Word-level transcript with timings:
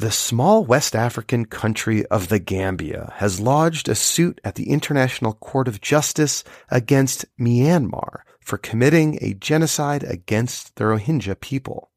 The 0.00 0.12
small 0.12 0.64
West 0.64 0.94
African 0.94 1.46
country 1.46 2.06
of 2.06 2.28
the 2.28 2.38
Gambia 2.38 3.14
has 3.16 3.40
lodged 3.40 3.88
a 3.88 3.96
suit 3.96 4.40
at 4.44 4.54
the 4.54 4.70
International 4.70 5.32
Court 5.32 5.66
of 5.66 5.80
Justice 5.80 6.44
against 6.70 7.26
Myanmar 7.36 8.20
for 8.40 8.58
committing 8.58 9.18
a 9.20 9.34
genocide 9.34 10.04
against 10.04 10.76
the 10.76 10.84
Rohingya 10.84 11.40
people. 11.40 11.90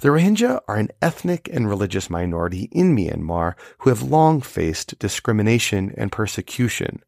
The 0.00 0.08
Rohingya 0.08 0.58
are 0.66 0.74
an 0.74 0.88
ethnic 1.00 1.48
and 1.52 1.68
religious 1.68 2.10
minority 2.10 2.68
in 2.72 2.96
Myanmar 2.96 3.54
who 3.78 3.90
have 3.90 4.02
long 4.02 4.40
faced 4.40 4.98
discrimination 4.98 5.94
and 5.96 6.10
persecution. 6.10 7.00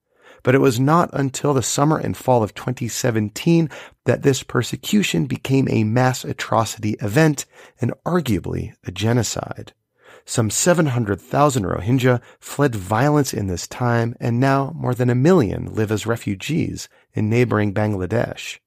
But 0.45 0.55
it 0.55 0.61
was 0.61 0.79
not 0.79 1.11
until 1.13 1.53
the 1.53 1.65
summer 1.65 1.99
and 1.99 2.17
fall 2.17 2.45
of 2.45 2.55
2017 2.55 3.69
that 4.05 4.23
this 4.23 4.45
persecution 4.45 5.27
became 5.27 5.67
a 5.69 5.83
mass 5.83 6.25
atrocity 6.25 6.93
event 7.01 7.45
and 7.81 7.93
arguably 8.07 8.75
a 8.85 8.93
genocide. 8.93 9.73
Some 10.25 10.51
700,000 10.51 11.65
Rohingya 11.65 12.21
fled 12.39 12.75
violence 12.75 13.35
in 13.35 13.49
this 13.49 13.67
time, 13.67 14.15
and 14.21 14.39
now 14.39 14.73
more 14.75 14.95
than 14.95 15.11
a 15.11 15.15
million 15.15 15.75
live 15.75 15.91
as 15.91 16.07
refugees 16.07 16.89
in 17.13 17.29
neighboring 17.29 17.75
Bangladesh. 17.75 18.59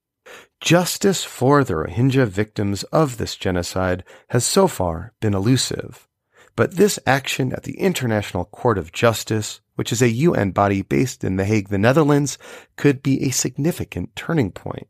Justice 0.60 1.24
for 1.24 1.64
the 1.64 1.74
Rohingya 1.76 2.28
victims 2.28 2.84
of 2.84 3.18
this 3.18 3.36
genocide 3.36 4.04
has 4.30 4.46
so 4.46 4.68
far 4.68 5.14
been 5.20 5.34
elusive. 5.34 6.08
But 6.56 6.76
this 6.76 6.98
action 7.06 7.52
at 7.52 7.64
the 7.64 7.78
International 7.78 8.46
Court 8.46 8.78
of 8.78 8.92
Justice, 8.92 9.62
which 9.76 9.92
is 9.92 10.02
a 10.02 10.10
UN 10.10 10.52
body 10.52 10.82
based 10.82 11.24
in 11.24 11.36
The 11.36 11.46
Hague, 11.46 11.70
the 11.70 11.78
Netherlands, 11.78 12.38
could 12.78 13.04
be 13.04 13.24
a 13.24 13.32
significant 13.32 14.16
turning 14.16 14.52
point. 14.52 14.88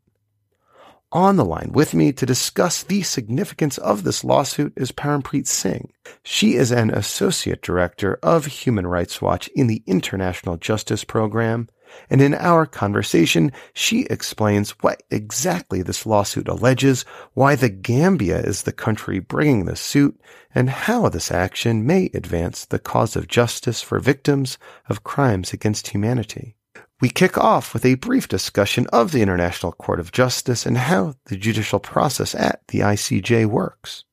On 1.12 1.36
the 1.36 1.44
line 1.44 1.70
with 1.72 1.94
me 1.94 2.12
to 2.12 2.26
discuss 2.26 2.82
the 2.82 3.02
significance 3.02 3.78
of 3.78 4.02
this 4.02 4.24
lawsuit 4.24 4.72
is 4.76 4.90
Parampreet 4.90 5.46
Singh. 5.46 5.92
She 6.24 6.54
is 6.54 6.72
an 6.72 6.90
associate 6.90 7.62
director 7.62 8.18
of 8.24 8.46
Human 8.46 8.88
Rights 8.88 9.22
Watch 9.22 9.46
in 9.54 9.68
the 9.68 9.84
International 9.86 10.56
Justice 10.56 11.04
Program. 11.04 11.68
And 12.10 12.20
in 12.20 12.34
our 12.34 12.66
conversation, 12.66 13.52
she 13.72 14.02
explains 14.06 14.72
what 14.80 15.04
exactly 15.08 15.80
this 15.80 16.06
lawsuit 16.06 16.48
alleges, 16.48 17.04
why 17.34 17.54
the 17.54 17.68
Gambia 17.70 18.40
is 18.40 18.64
the 18.64 18.72
country 18.72 19.20
bringing 19.20 19.66
the 19.66 19.76
suit, 19.76 20.20
and 20.56 20.68
how 20.68 21.08
this 21.08 21.30
action 21.30 21.86
may 21.86 22.10
advance 22.14 22.64
the 22.64 22.80
cause 22.80 23.14
of 23.14 23.28
justice 23.28 23.80
for 23.80 24.00
victims 24.00 24.58
of 24.88 25.04
crimes 25.04 25.52
against 25.52 25.88
humanity. 25.88 26.56
We 27.00 27.10
kick 27.10 27.36
off 27.36 27.74
with 27.74 27.84
a 27.84 27.96
brief 27.96 28.26
discussion 28.26 28.86
of 28.86 29.12
the 29.12 29.20
International 29.20 29.72
Court 29.72 30.00
of 30.00 30.12
Justice 30.12 30.64
and 30.64 30.78
how 30.78 31.14
the 31.26 31.36
judicial 31.36 31.78
process 31.78 32.34
at 32.34 32.62
the 32.68 32.80
ICJ 32.80 33.46
works. 33.46 34.04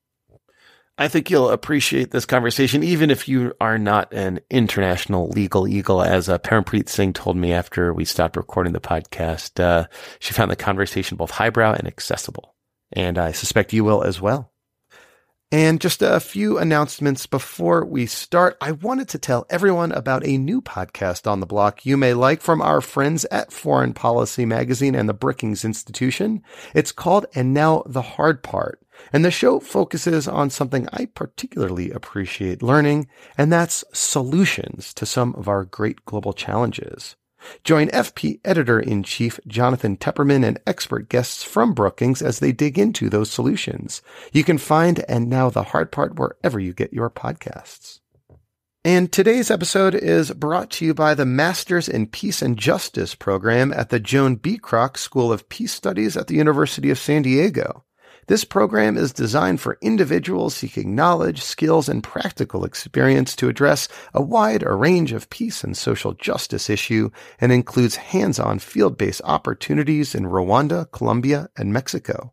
I 0.96 1.08
think 1.08 1.28
you'll 1.28 1.50
appreciate 1.50 2.12
this 2.12 2.26
conversation, 2.26 2.84
even 2.84 3.10
if 3.10 3.26
you 3.26 3.52
are 3.60 3.78
not 3.78 4.12
an 4.12 4.40
international 4.48 5.28
legal 5.28 5.66
eagle, 5.66 6.02
as 6.02 6.28
uh, 6.28 6.38
Parampreet 6.38 6.88
Singh 6.88 7.14
told 7.14 7.36
me 7.36 7.52
after 7.52 7.92
we 7.92 8.04
stopped 8.04 8.36
recording 8.36 8.74
the 8.74 8.80
podcast. 8.80 9.58
Uh, 9.58 9.86
she 10.20 10.34
found 10.34 10.50
the 10.50 10.56
conversation 10.56 11.16
both 11.16 11.32
highbrow 11.32 11.72
and 11.72 11.88
accessible, 11.88 12.54
and 12.92 13.18
I 13.18 13.32
suspect 13.32 13.72
you 13.72 13.82
will 13.82 14.04
as 14.04 14.20
well. 14.20 14.52
And 15.52 15.80
just 15.80 16.02
a 16.02 16.18
few 16.18 16.58
announcements 16.58 17.26
before 17.26 17.84
we 17.84 18.06
start. 18.06 18.56
I 18.60 18.72
wanted 18.72 19.08
to 19.10 19.18
tell 19.18 19.46
everyone 19.48 19.92
about 19.92 20.26
a 20.26 20.36
new 20.36 20.60
podcast 20.60 21.30
on 21.30 21.38
the 21.38 21.46
block 21.46 21.86
you 21.86 21.96
may 21.96 22.12
like 22.12 22.42
from 22.42 22.60
our 22.60 22.80
friends 22.80 23.24
at 23.26 23.52
Foreign 23.52 23.92
Policy 23.92 24.46
Magazine 24.46 24.96
and 24.96 25.08
the 25.08 25.14
Brookings 25.14 25.64
Institution. 25.64 26.42
It's 26.74 26.90
called 26.90 27.26
And 27.34 27.54
Now 27.54 27.84
the 27.86 28.02
Hard 28.02 28.42
Part. 28.42 28.80
And 29.12 29.24
the 29.24 29.30
show 29.30 29.60
focuses 29.60 30.26
on 30.26 30.50
something 30.50 30.88
I 30.92 31.06
particularly 31.06 31.90
appreciate 31.90 32.62
learning, 32.62 33.08
and 33.36 33.52
that's 33.52 33.84
solutions 33.92 34.94
to 34.94 35.06
some 35.06 35.34
of 35.34 35.48
our 35.48 35.64
great 35.64 36.04
global 36.04 36.32
challenges. 36.32 37.16
Join 37.64 37.88
FP 37.88 38.40
editor 38.44 38.80
in 38.80 39.02
chief 39.02 39.38
Jonathan 39.46 39.96
Tepperman 39.96 40.44
and 40.44 40.60
expert 40.66 41.08
guests 41.08 41.42
from 41.42 41.74
Brookings 41.74 42.22
as 42.22 42.38
they 42.38 42.52
dig 42.52 42.78
into 42.78 43.08
those 43.08 43.30
solutions. 43.30 44.02
You 44.32 44.44
can 44.44 44.58
find 44.58 45.04
And 45.08 45.28
Now 45.28 45.50
the 45.50 45.62
Hard 45.64 45.92
Part 45.92 46.18
wherever 46.18 46.58
you 46.58 46.72
get 46.72 46.92
your 46.92 47.10
podcasts. 47.10 48.00
And 48.86 49.10
today's 49.10 49.50
episode 49.50 49.94
is 49.94 50.30
brought 50.32 50.70
to 50.72 50.84
you 50.84 50.92
by 50.92 51.14
the 51.14 51.24
Masters 51.24 51.88
in 51.88 52.06
Peace 52.06 52.42
and 52.42 52.58
Justice 52.58 53.14
program 53.14 53.72
at 53.72 53.88
the 53.88 53.98
Joan 53.98 54.34
B. 54.34 54.58
Kroc 54.58 54.98
School 54.98 55.32
of 55.32 55.48
Peace 55.48 55.72
Studies 55.72 56.18
at 56.18 56.26
the 56.26 56.34
University 56.34 56.90
of 56.90 56.98
San 56.98 57.22
Diego. 57.22 57.83
This 58.26 58.44
program 58.44 58.96
is 58.96 59.12
designed 59.12 59.60
for 59.60 59.78
individuals 59.82 60.54
seeking 60.54 60.94
knowledge, 60.94 61.42
skills, 61.42 61.88
and 61.88 62.02
practical 62.02 62.64
experience 62.64 63.36
to 63.36 63.48
address 63.48 63.88
a 64.14 64.22
wide 64.22 64.62
range 64.62 65.12
of 65.12 65.28
peace 65.28 65.62
and 65.62 65.76
social 65.76 66.14
justice 66.14 66.70
issue 66.70 67.10
and 67.38 67.52
includes 67.52 67.96
hands-on 67.96 68.60
field-based 68.60 69.20
opportunities 69.24 70.14
in 70.14 70.24
Rwanda, 70.24 70.90
Colombia, 70.90 71.50
and 71.56 71.72
Mexico. 71.72 72.32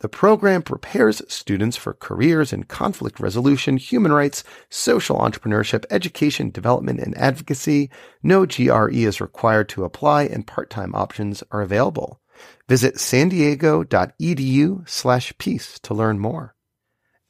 The 0.00 0.08
program 0.08 0.62
prepares 0.62 1.22
students 1.28 1.76
for 1.76 1.94
careers 1.94 2.52
in 2.52 2.64
conflict 2.64 3.18
resolution, 3.18 3.76
human 3.76 4.12
rights, 4.12 4.44
social 4.68 5.18
entrepreneurship, 5.18 5.84
education, 5.90 6.50
development, 6.50 7.00
and 7.00 7.16
advocacy. 7.16 7.90
No 8.22 8.44
GRE 8.44 8.90
is 8.92 9.20
required 9.20 9.68
to 9.70 9.84
apply 9.84 10.24
and 10.24 10.46
part-time 10.46 10.94
options 10.94 11.42
are 11.50 11.62
available. 11.62 12.20
Visit 12.68 12.98
san 12.98 13.28
diego.edu 13.28 14.88
slash 14.88 15.32
peace 15.38 15.78
to 15.80 15.94
learn 15.94 16.18
more. 16.18 16.54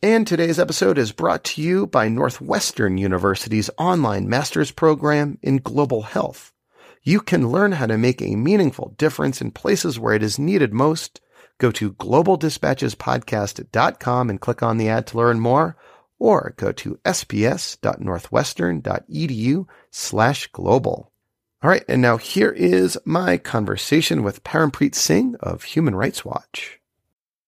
And 0.02 0.26
today's 0.26 0.58
episode 0.58 0.98
is 0.98 1.12
brought 1.12 1.44
to 1.44 1.62
you 1.62 1.86
by 1.86 2.08
Northwestern 2.08 2.98
University's 2.98 3.70
online 3.78 4.28
master's 4.28 4.70
program 4.70 5.38
in 5.40 5.56
global 5.58 6.02
health. 6.02 6.52
You 7.02 7.20
can 7.20 7.48
learn 7.48 7.72
how 7.72 7.86
to 7.86 7.96
make 7.96 8.20
a 8.20 8.36
meaningful 8.36 8.94
difference 8.98 9.40
in 9.40 9.50
places 9.50 9.98
where 9.98 10.14
it 10.14 10.22
is 10.22 10.38
needed 10.38 10.74
most. 10.74 11.22
Go 11.56 11.70
to 11.72 11.94
globaldispatchespodcast.com 11.94 14.30
and 14.30 14.40
click 14.40 14.62
on 14.62 14.76
the 14.76 14.90
ad 14.90 15.06
to 15.06 15.16
learn 15.16 15.40
more, 15.40 15.78
or 16.18 16.52
go 16.58 16.70
to 16.72 16.98
sps.northwestern.edu 17.04 19.66
slash 19.90 20.48
global. 20.48 21.13
All 21.64 21.70
right, 21.70 21.84
and 21.88 22.02
now 22.02 22.18
here 22.18 22.50
is 22.50 22.98
my 23.06 23.38
conversation 23.38 24.22
with 24.22 24.44
Parampreet 24.44 24.94
Singh 24.94 25.34
of 25.36 25.62
Human 25.62 25.94
Rights 25.94 26.22
Watch. 26.22 26.78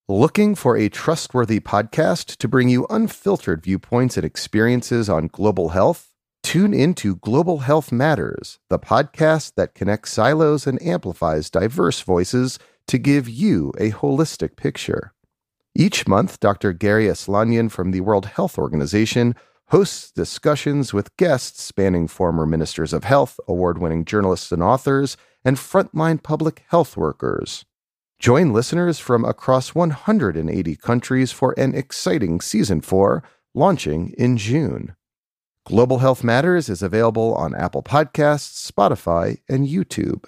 Looking 0.08 0.54
for 0.54 0.74
a 0.74 0.88
trustworthy 0.88 1.60
podcast 1.60 2.38
to 2.38 2.48
bring 2.48 2.70
you 2.70 2.86
unfiltered 2.88 3.62
viewpoints 3.62 4.16
and 4.16 4.24
experiences 4.24 5.10
on 5.10 5.26
global 5.26 5.68
health? 5.68 6.14
Tune 6.42 6.72
into 6.72 7.16
Global 7.16 7.58
Health 7.58 7.92
Matters, 7.92 8.58
the 8.70 8.78
podcast 8.78 9.52
that 9.56 9.74
connects 9.74 10.12
silos 10.12 10.66
and 10.66 10.80
amplifies 10.80 11.50
diverse 11.50 12.00
voices 12.00 12.58
to 12.88 12.96
give 12.96 13.28
you 13.28 13.70
a 13.76 13.90
holistic 13.90 14.56
picture. 14.56 15.12
Each 15.74 16.08
month, 16.08 16.40
Dr. 16.40 16.72
Garry 16.72 17.04
Aslanyan 17.04 17.70
from 17.70 17.90
the 17.90 18.00
World 18.00 18.24
Health 18.24 18.56
Organization 18.56 19.34
hosts 19.68 20.12
discussions 20.12 20.92
with 20.94 21.16
guests 21.16 21.62
spanning 21.62 22.06
former 22.06 22.46
ministers 22.46 22.92
of 22.92 23.04
health, 23.04 23.40
award 23.48 23.78
winning 23.78 24.04
journalists 24.04 24.52
and 24.52 24.62
authors, 24.62 25.16
and 25.44 25.56
frontline 25.56 26.22
public 26.22 26.64
health 26.68 26.96
workers. 26.96 27.64
Join 28.18 28.52
listeners 28.52 28.98
from 28.98 29.24
across 29.24 29.74
180 29.74 30.76
countries 30.76 31.32
for 31.32 31.54
an 31.58 31.74
exciting 31.74 32.40
season 32.40 32.80
4 32.80 33.22
launching 33.54 34.14
in 34.16 34.36
June. 34.36 34.94
Global 35.64 35.98
Health 35.98 36.22
Matters 36.22 36.68
is 36.68 36.82
available 36.82 37.34
on 37.34 37.54
Apple 37.54 37.82
Podcasts, 37.82 38.70
Spotify, 38.70 39.40
and 39.48 39.66
YouTube. 39.66 40.24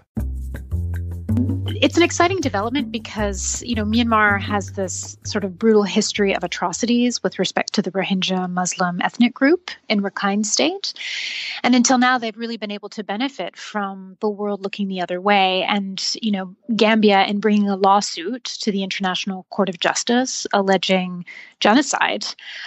It's 1.76 1.96
an 1.96 2.02
exciting 2.02 2.40
development 2.40 2.90
because 2.90 3.62
you 3.62 3.74
know 3.74 3.84
Myanmar 3.84 4.40
has 4.40 4.72
this 4.72 5.16
sort 5.24 5.44
of 5.44 5.58
brutal 5.58 5.82
history 5.82 6.34
of 6.34 6.42
atrocities 6.42 7.22
with 7.22 7.38
respect 7.38 7.72
to 7.74 7.82
the 7.82 7.90
Rohingya 7.90 8.50
Muslim 8.50 9.00
ethnic 9.02 9.34
group 9.34 9.70
in 9.88 10.02
Rakhine 10.02 10.44
State, 10.44 10.94
and 11.62 11.74
until 11.74 11.98
now 11.98 12.18
they've 12.18 12.36
really 12.36 12.56
been 12.56 12.70
able 12.70 12.88
to 12.90 13.04
benefit 13.04 13.56
from 13.56 14.16
the 14.20 14.28
world 14.28 14.62
looking 14.62 14.88
the 14.88 15.00
other 15.00 15.20
way. 15.20 15.64
And 15.64 16.02
you 16.22 16.30
know 16.30 16.54
Gambia, 16.74 17.24
in 17.24 17.40
bringing 17.40 17.68
a 17.68 17.76
lawsuit 17.76 18.44
to 18.44 18.72
the 18.72 18.82
International 18.82 19.44
Court 19.50 19.68
of 19.68 19.80
Justice 19.80 20.46
alleging 20.52 21.24
genocide, 21.60 22.24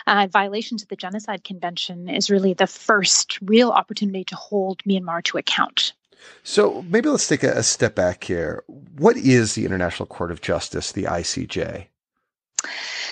uh, 0.07 0.27
violations 0.31 0.83
of 0.83 0.89
the 0.89 0.95
Genocide 0.95 1.44
Convention, 1.44 2.09
is 2.09 2.30
really 2.30 2.53
the 2.53 2.68
first 2.68 3.39
real 3.42 3.71
opportunity 3.71 4.24
to 4.25 4.36
hold 4.36 4.83
Myanmar 4.83 5.24
to 5.24 5.38
account. 5.38 5.94
So 6.44 6.84
maybe 6.84 7.10
let's 7.10 7.28
take 7.28 7.44
a, 7.44 7.52
a 7.52 7.64
step 7.64 7.96
back 7.96 8.24
here. 8.24 8.64
What 8.98 9.18
is 9.18 9.56
the 9.56 9.66
International 9.66 10.06
Court 10.06 10.32
of 10.32 10.42
Justice, 10.42 10.92
the 10.92 11.04
ICJ? 11.04 11.88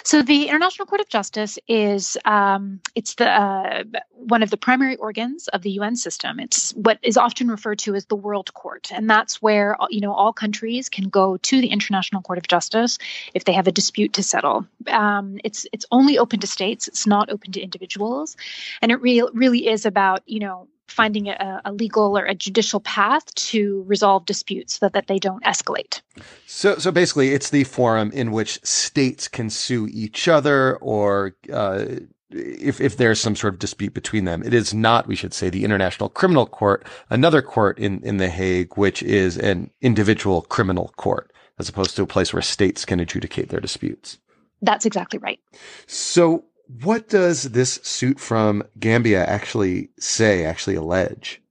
So 0.03 0.21
the 0.21 0.47
International 0.47 0.85
Court 0.85 1.01
of 1.01 1.09
Justice 1.09 1.59
is 1.67 2.17
um, 2.25 2.79
it's 2.95 3.15
the 3.15 3.29
uh, 3.29 3.83
one 4.11 4.43
of 4.43 4.49
the 4.49 4.57
primary 4.57 4.95
organs 4.95 5.47
of 5.49 5.61
the 5.61 5.71
UN 5.71 5.95
system. 5.95 6.39
It's 6.39 6.71
what 6.73 6.99
is 7.03 7.17
often 7.17 7.47
referred 7.47 7.79
to 7.79 7.95
as 7.95 8.05
the 8.05 8.15
World 8.15 8.53
Court, 8.53 8.91
and 8.93 9.09
that's 9.09 9.41
where 9.41 9.75
you 9.89 10.01
know 10.01 10.13
all 10.13 10.33
countries 10.33 10.89
can 10.89 11.09
go 11.09 11.37
to 11.37 11.61
the 11.61 11.67
International 11.67 12.21
Court 12.21 12.37
of 12.37 12.47
Justice 12.47 12.97
if 13.33 13.45
they 13.45 13.53
have 13.53 13.67
a 13.67 13.71
dispute 13.71 14.13
to 14.13 14.23
settle. 14.23 14.65
Um, 14.87 15.39
it's 15.43 15.67
it's 15.73 15.85
only 15.91 16.17
open 16.17 16.39
to 16.39 16.47
states. 16.47 16.87
It's 16.87 17.05
not 17.05 17.29
open 17.29 17.51
to 17.51 17.61
individuals, 17.61 18.37
and 18.81 18.91
it 18.91 19.01
really 19.01 19.29
really 19.33 19.67
is 19.67 19.85
about 19.85 20.23
you 20.25 20.39
know 20.39 20.67
finding 20.89 21.27
a, 21.27 21.61
a, 21.65 21.71
legal 21.71 22.17
or 22.17 22.25
a 22.25 22.35
judicial 22.35 22.79
path 22.79 23.33
to 23.35 23.83
resolve 23.87 24.25
disputes 24.25 24.79
so 24.79 24.89
that 24.89 25.07
they 25.07 25.19
don't 25.19 25.43
escalate. 25.43 26.01
So, 26.45 26.77
so 26.77 26.91
basically, 26.91 27.29
it's 27.33 27.49
the 27.49 27.63
forum 27.63 28.11
in 28.11 28.31
which 28.31 28.59
states 28.65 29.27
can 29.27 29.49
sue 29.49 29.87
each 29.91 30.27
other, 30.27 30.77
or 30.77 31.35
uh, 31.51 31.85
if 32.31 32.79
if 32.79 32.97
there's 32.97 33.19
some 33.19 33.35
sort 33.35 33.53
of 33.53 33.59
dispute 33.59 33.93
between 33.93 34.25
them. 34.25 34.43
It 34.43 34.53
is 34.53 34.73
not, 34.73 35.07
we 35.07 35.15
should 35.15 35.33
say, 35.33 35.49
the 35.49 35.63
International 35.63 36.09
Criminal 36.09 36.45
Court, 36.45 36.85
another 37.09 37.41
court 37.41 37.79
in 37.79 38.01
in 38.03 38.17
the 38.17 38.29
Hague, 38.29 38.77
which 38.77 39.01
is 39.03 39.37
an 39.37 39.71
individual 39.81 40.41
criminal 40.43 40.93
court, 40.97 41.31
as 41.57 41.69
opposed 41.69 41.95
to 41.95 42.03
a 42.03 42.07
place 42.07 42.33
where 42.33 42.41
states 42.41 42.85
can 42.85 42.99
adjudicate 42.99 43.49
their 43.49 43.59
disputes. 43.59 44.17
That's 44.61 44.85
exactly 44.85 45.19
right. 45.19 45.39
So, 45.87 46.43
what 46.69 47.09
does 47.09 47.43
this 47.43 47.79
suit 47.83 48.19
from 48.19 48.63
Gambia 48.79 49.25
actually 49.25 49.89
say, 49.99 50.45
actually 50.45 50.75
allege? 50.75 51.41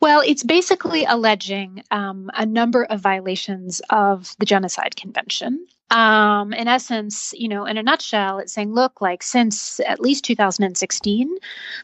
Well, 0.00 0.22
it's 0.26 0.42
basically 0.42 1.04
alleging 1.04 1.82
um, 1.90 2.30
a 2.34 2.44
number 2.44 2.84
of 2.84 3.00
violations 3.00 3.80
of 3.88 4.34
the 4.38 4.44
Genocide 4.44 4.96
Convention. 4.96 5.66
Um, 5.90 6.52
in 6.52 6.66
essence, 6.66 7.32
you 7.36 7.48
know, 7.48 7.64
in 7.64 7.78
a 7.78 7.82
nutshell, 7.82 8.38
it's 8.38 8.52
saying, 8.52 8.74
look, 8.74 9.00
like 9.00 9.22
since 9.22 9.80
at 9.86 10.00
least 10.00 10.24
2016, 10.24 11.36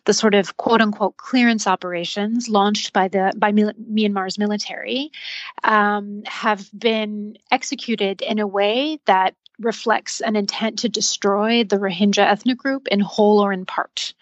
the 0.05 0.13
sort 0.13 0.35
of 0.35 0.57
quote 0.57 0.83
unquote 0.83 1.17
clearance 1.17 1.69
operations 1.69 2.49
launched 2.49 2.93
by 2.93 3.07
the 3.07 3.33
by 3.37 3.53
Myanmar's 3.53 4.39
military 4.39 5.13
um, 5.63 6.23
have 6.27 6.69
been 6.77 7.39
executed 7.53 8.23
in 8.23 8.41
a 8.41 8.47
way 8.47 8.99
that 9.07 9.37
reflects 9.65 10.21
an 10.21 10.37
intent 10.37 10.79
to 10.81 10.89
destroy 10.89 11.65
the 11.65 11.77
Rohingya 11.77 12.25
ethnic 12.25 12.59
group 12.59 12.89
in 12.89 13.01
whole 13.01 13.41
or 13.41 13.53
in 13.53 13.67
part. 13.67 14.15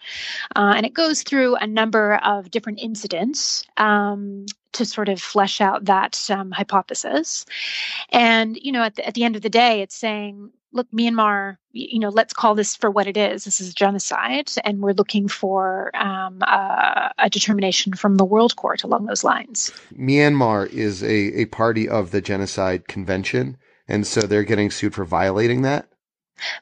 Uh, 0.55 0.73
and 0.75 0.85
it 0.85 0.93
goes 0.93 1.23
through 1.23 1.55
a 1.55 1.67
number 1.67 2.15
of 2.23 2.51
different 2.51 2.79
incidents 2.81 3.65
um, 3.77 4.45
to 4.73 4.85
sort 4.85 5.09
of 5.09 5.21
flesh 5.21 5.61
out 5.61 5.85
that 5.85 6.29
um, 6.29 6.51
hypothesis. 6.51 7.45
And, 8.09 8.57
you 8.61 8.71
know, 8.71 8.83
at 8.83 8.95
the, 8.95 9.07
at 9.07 9.13
the 9.13 9.23
end 9.23 9.35
of 9.35 9.41
the 9.41 9.49
day, 9.49 9.81
it's 9.81 9.95
saying, 9.95 10.51
look, 10.73 10.89
Myanmar, 10.91 11.57
you 11.73 11.99
know, 11.99 12.09
let's 12.09 12.33
call 12.33 12.55
this 12.55 12.75
for 12.75 12.89
what 12.89 13.07
it 13.07 13.17
is. 13.17 13.43
This 13.43 13.59
is 13.61 13.73
genocide, 13.73 14.51
and 14.63 14.81
we're 14.81 14.93
looking 14.93 15.27
for 15.27 15.95
um, 15.95 16.41
a, 16.41 17.29
determination 17.29 17.93
from 17.93 18.15
the 18.15 18.25
World 18.25 18.55
Court 18.55 18.83
along 18.83 19.05
those 19.05 19.23
lines. 19.23 19.71
Myanmar 19.93 20.67
is 20.71 21.03
a, 21.03 21.41
a 21.41 21.45
party 21.45 21.87
of 21.87 22.11
the 22.11 22.21
Genocide 22.21 22.87
Convention. 22.87 23.57
And 23.91 24.07
so 24.07 24.21
they're 24.21 24.45
getting 24.45 24.71
sued 24.71 24.95
for 24.95 25.03
violating 25.03 25.63
that? 25.63 25.85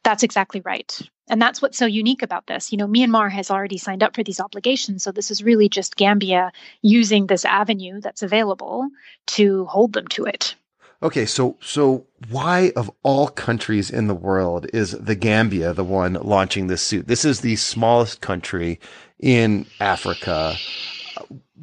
That's 0.03 0.23
exactly 0.23 0.61
right. 0.61 0.99
And 1.29 1.39
that's 1.39 1.61
what's 1.61 1.77
so 1.77 1.85
unique 1.85 2.23
about 2.23 2.47
this. 2.47 2.71
You 2.71 2.79
know, 2.79 2.87
Myanmar 2.87 3.31
has 3.31 3.51
already 3.51 3.77
signed 3.77 4.01
up 4.01 4.15
for 4.15 4.23
these 4.23 4.39
obligations. 4.39 5.03
So 5.03 5.11
this 5.11 5.29
is 5.29 5.43
really 5.43 5.69
just 5.69 5.95
Gambia 5.95 6.51
using 6.81 7.27
this 7.27 7.45
avenue 7.45 8.01
that's 8.01 8.23
available 8.23 8.89
to 9.27 9.65
hold 9.65 9.93
them 9.93 10.07
to 10.07 10.25
it. 10.25 10.55
Okay, 11.03 11.27
so 11.27 11.55
so 11.61 12.07
why 12.29 12.73
of 12.75 12.91
all 13.03 13.27
countries 13.27 13.91
in 13.91 14.07
the 14.07 14.15
world 14.15 14.65
is 14.73 14.91
the 14.91 15.15
Gambia 15.15 15.73
the 15.73 15.83
one 15.83 16.13
launching 16.15 16.65
this 16.65 16.81
suit? 16.81 17.07
This 17.07 17.23
is 17.23 17.41
the 17.41 17.55
smallest 17.57 18.21
country 18.21 18.79
in 19.19 19.67
Africa 19.79 20.55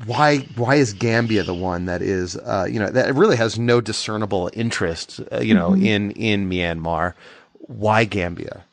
why 0.04 0.38
why 0.56 0.76
is 0.76 0.92
Gambia 0.92 1.42
the 1.42 1.54
one 1.54 1.86
that 1.86 2.02
is 2.02 2.36
uh, 2.36 2.66
you 2.70 2.78
know 2.78 2.90
that 2.90 3.14
really 3.14 3.36
has 3.36 3.58
no 3.58 3.80
discernible 3.80 4.50
interest 4.52 5.20
uh, 5.32 5.40
you 5.40 5.54
know 5.54 5.70
mm-hmm. 5.70 5.86
in 5.86 6.10
in 6.12 6.50
Myanmar? 6.50 7.14
Why 7.60 8.04
Gambia? 8.04 8.64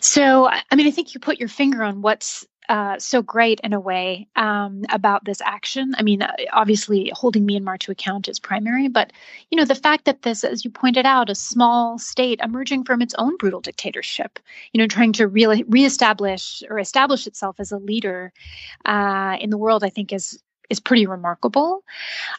So 0.00 0.48
I 0.48 0.74
mean 0.76 0.86
I 0.86 0.90
think 0.90 1.14
you 1.14 1.20
put 1.20 1.38
your 1.38 1.48
finger 1.48 1.82
on 1.82 2.02
what's 2.02 2.46
uh, 2.68 2.98
so 2.98 3.22
great 3.22 3.60
in 3.64 3.72
a 3.72 3.80
way 3.80 4.28
um, 4.36 4.84
about 4.90 5.24
this 5.24 5.40
action. 5.40 5.94
I 5.96 6.02
mean, 6.02 6.22
uh, 6.22 6.32
obviously, 6.52 7.10
holding 7.14 7.46
Myanmar 7.46 7.78
to 7.80 7.92
account 7.92 8.28
is 8.28 8.38
primary, 8.38 8.88
but 8.88 9.12
you 9.50 9.56
know 9.56 9.64
the 9.64 9.74
fact 9.74 10.04
that 10.04 10.22
this, 10.22 10.44
as 10.44 10.64
you 10.64 10.70
pointed 10.70 11.06
out, 11.06 11.30
a 11.30 11.34
small 11.34 11.98
state 11.98 12.40
emerging 12.42 12.84
from 12.84 13.00
its 13.02 13.14
own 13.18 13.36
brutal 13.36 13.60
dictatorship, 13.60 14.38
you 14.72 14.78
know, 14.78 14.86
trying 14.86 15.12
to 15.14 15.26
re- 15.26 15.64
reestablish 15.68 16.62
or 16.68 16.78
establish 16.78 17.26
itself 17.26 17.56
as 17.58 17.72
a 17.72 17.78
leader 17.78 18.32
uh, 18.84 19.36
in 19.40 19.50
the 19.50 19.58
world, 19.58 19.82
I 19.82 19.90
think 19.90 20.12
is 20.12 20.42
is 20.70 20.80
pretty 20.80 21.06
remarkable. 21.06 21.82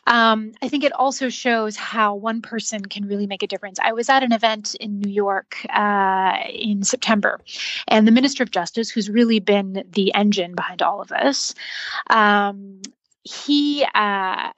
Um, 0.07 0.53
I 0.61 0.69
think 0.69 0.83
it 0.83 0.93
also 0.93 1.29
shows 1.29 1.75
how 1.75 2.15
one 2.15 2.41
person 2.41 2.85
can 2.85 3.07
really 3.07 3.27
make 3.27 3.43
a 3.43 3.47
difference. 3.47 3.79
I 3.79 3.93
was 3.93 4.09
at 4.09 4.23
an 4.23 4.31
event 4.31 4.75
in 4.75 4.99
New 4.99 5.11
York 5.11 5.65
uh, 5.73 6.37
in 6.49 6.83
September, 6.83 7.39
and 7.87 8.07
the 8.07 8.11
Minister 8.11 8.43
of 8.43 8.51
Justice, 8.51 8.89
who's 8.89 9.09
really 9.09 9.39
been 9.39 9.83
the 9.93 10.13
engine 10.13 10.55
behind 10.55 10.81
all 10.81 11.01
of 11.01 11.07
this, 11.07 11.55
um, 12.09 12.81
he 13.23 13.85
uh, 13.95 14.51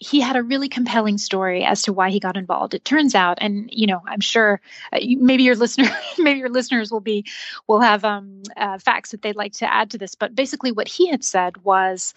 he 0.00 0.18
had 0.18 0.34
a 0.34 0.42
really 0.42 0.68
compelling 0.68 1.18
story 1.18 1.62
as 1.62 1.82
to 1.82 1.92
why 1.92 2.10
he 2.10 2.18
got 2.18 2.38
involved. 2.38 2.72
It 2.72 2.84
turns 2.86 3.14
out, 3.14 3.38
and 3.40 3.68
you 3.70 3.86
know, 3.86 4.00
I'm 4.06 4.20
sure 4.20 4.60
uh, 4.92 4.98
maybe 5.02 5.42
your 5.42 5.54
listener, 5.54 5.90
maybe 6.18 6.40
your 6.40 6.48
listeners 6.48 6.90
will 6.90 7.00
be 7.00 7.26
will 7.68 7.80
have 7.80 8.04
um, 8.04 8.42
uh, 8.56 8.78
facts 8.78 9.10
that 9.10 9.20
they'd 9.20 9.36
like 9.36 9.52
to 9.54 9.72
add 9.72 9.90
to 9.90 9.98
this. 9.98 10.14
But 10.14 10.34
basically, 10.34 10.72
what 10.72 10.88
he 10.88 11.08
had 11.08 11.22
said 11.22 11.58
was, 11.58 12.14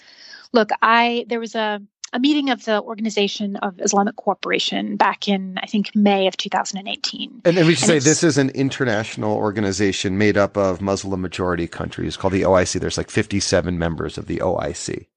"Look, 0.53 0.69
I 0.81 1.25
there 1.27 1.39
was 1.39 1.53
a." 1.53 1.81
A 2.15 2.19
meeting 2.19 2.51
of 2.51 2.63
the 2.65 2.79
Organization 2.79 3.55
of 3.55 3.81
Islamic 3.81 4.17
Cooperation 4.17 4.97
back 4.97 5.27
in, 5.27 5.57
I 5.63 5.65
think, 5.65 5.95
May 5.95 6.27
of 6.27 6.37
2018. 6.37 7.41
And, 7.43 7.57
and 7.57 7.65
we 7.65 7.73
should 7.73 7.89
and 7.89 8.03
say 8.03 8.07
this 8.07 8.23
is 8.23 8.37
an 8.37 8.51
international 8.51 9.35
organization 9.35 10.15
made 10.15 10.37
up 10.37 10.55
of 10.55 10.79
Muslim 10.79 11.21
majority 11.21 11.67
countries 11.67 12.15
called 12.15 12.33
the 12.33 12.43
OIC. 12.43 12.79
There's 12.79 12.99
like 12.99 13.09
57 13.09 13.79
members 13.79 14.19
of 14.19 14.27
the 14.27 14.37
OIC. 14.37 15.07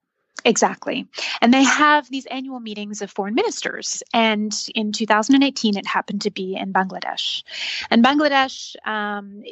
Exactly. 0.47 1.09
And 1.41 1.53
they 1.53 1.65
have 1.65 2.09
these 2.09 2.25
annual 2.27 2.61
meetings 2.61 3.03
of 3.03 3.11
foreign 3.11 3.35
ministers. 3.35 4.01
And 4.15 4.57
in 4.77 4.93
2018, 4.93 5.77
it 5.77 5.85
happened 5.85 6.23
to 6.23 6.31
be 6.31 6.55
in 6.55 6.73
Bangladesh. 6.73 7.43
And 7.91 8.05
Bangladesh 8.05 8.77
um, 8.87 9.43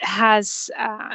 has 0.00 0.70
uh, 0.78 1.14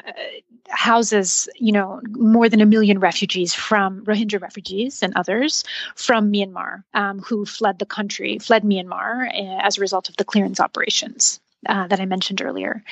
houses, 0.70 1.50
you 1.56 1.72
know, 1.72 2.02
more 2.12 2.48
than 2.48 2.62
a 2.62 2.68
million 2.68 3.00
refugees 3.00 3.52
from 3.56 4.06
Rohingya 4.06 4.40
refugees 4.40 5.02
and 5.02 5.12
others 5.16 5.64
from 5.96 6.32
Myanmar 6.32 6.84
um, 6.94 7.20
who 7.20 7.48
fled 7.48 7.80
the 7.80 7.88
country, 7.88 8.38
fled 8.38 8.62
Myanmar 8.62 9.28
uh, 9.28 9.60
as 9.64 9.80
a 9.80 9.82
result 9.82 10.08
of 10.08 10.18
the 10.18 10.26
clearance 10.26 10.60
operations 10.60 11.40
uh, 11.66 11.88
that 11.88 12.00
I 12.00 12.06
mentioned 12.06 12.42
earlier. 12.42 12.84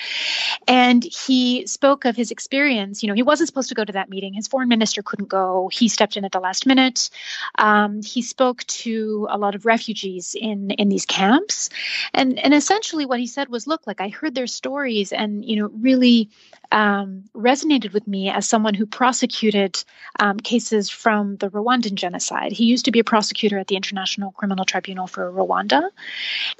And 0.67 1.03
he 1.03 1.67
spoke 1.67 2.05
of 2.05 2.15
his 2.15 2.31
experience. 2.31 3.03
You 3.03 3.07
know, 3.07 3.15
he 3.15 3.23
wasn't 3.23 3.47
supposed 3.47 3.69
to 3.69 3.75
go 3.75 3.85
to 3.85 3.93
that 3.93 4.09
meeting. 4.09 4.33
His 4.33 4.47
foreign 4.47 4.69
minister 4.69 5.01
couldn't 5.01 5.29
go. 5.29 5.69
He 5.71 5.87
stepped 5.87 6.17
in 6.17 6.25
at 6.25 6.31
the 6.31 6.39
last 6.39 6.65
minute. 6.65 7.09
Um, 7.57 8.01
he 8.01 8.21
spoke 8.21 8.63
to 8.65 9.27
a 9.29 9.37
lot 9.37 9.55
of 9.55 9.65
refugees 9.65 10.35
in 10.39 10.71
in 10.71 10.89
these 10.89 11.05
camps, 11.05 11.69
and 12.13 12.39
and 12.39 12.53
essentially 12.53 13.05
what 13.05 13.19
he 13.19 13.27
said 13.27 13.49
was, 13.49 13.67
"Look, 13.67 13.87
like 13.87 14.01
I 14.01 14.09
heard 14.09 14.35
their 14.35 14.47
stories, 14.47 15.11
and 15.11 15.43
you 15.43 15.57
know, 15.57 15.69
really 15.73 16.29
um, 16.71 17.23
resonated 17.35 17.93
with 17.93 18.07
me 18.07 18.29
as 18.29 18.47
someone 18.47 18.73
who 18.73 18.85
prosecuted 18.85 19.83
um, 20.19 20.39
cases 20.39 20.89
from 20.89 21.37
the 21.37 21.49
Rwandan 21.49 21.95
genocide. 21.95 22.51
He 22.51 22.65
used 22.65 22.85
to 22.85 22.91
be 22.91 22.99
a 22.99 23.03
prosecutor 23.03 23.57
at 23.57 23.67
the 23.67 23.75
International 23.75 24.31
Criminal 24.31 24.65
Tribunal 24.65 25.07
for 25.07 25.31
Rwanda, 25.31 25.89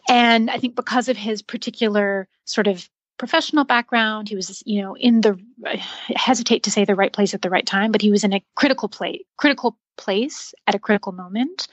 and 0.10 0.50
I 0.50 0.58
think 0.58 0.76
because 0.76 1.10
of 1.10 1.18
his 1.18 1.42
particular 1.42 2.01
sort 2.46 2.68
of 2.68 2.90
professional 3.18 3.64
background. 3.64 4.30
He 4.30 4.36
was, 4.36 4.64
you 4.66 4.82
know, 4.82 4.96
in 4.96 5.22
the 5.22 5.40
I 5.66 5.76
hesitate 6.16 6.64
to 6.64 6.72
say 6.72 6.86
the 6.86 6.96
right 6.96 7.14
place 7.14 7.34
at 7.34 7.42
the 7.42 7.50
right 7.52 7.66
time, 7.66 7.92
but 7.92 8.02
he 8.02 8.12
was 8.12 8.24
in 8.24 8.34
a 8.34 8.44
critical 8.56 8.90
place, 8.90 9.22
critical 9.38 9.78
place 9.98 10.54
at 10.66 10.76
a 10.76 10.80
critical 10.80 11.12
moment. 11.12 11.68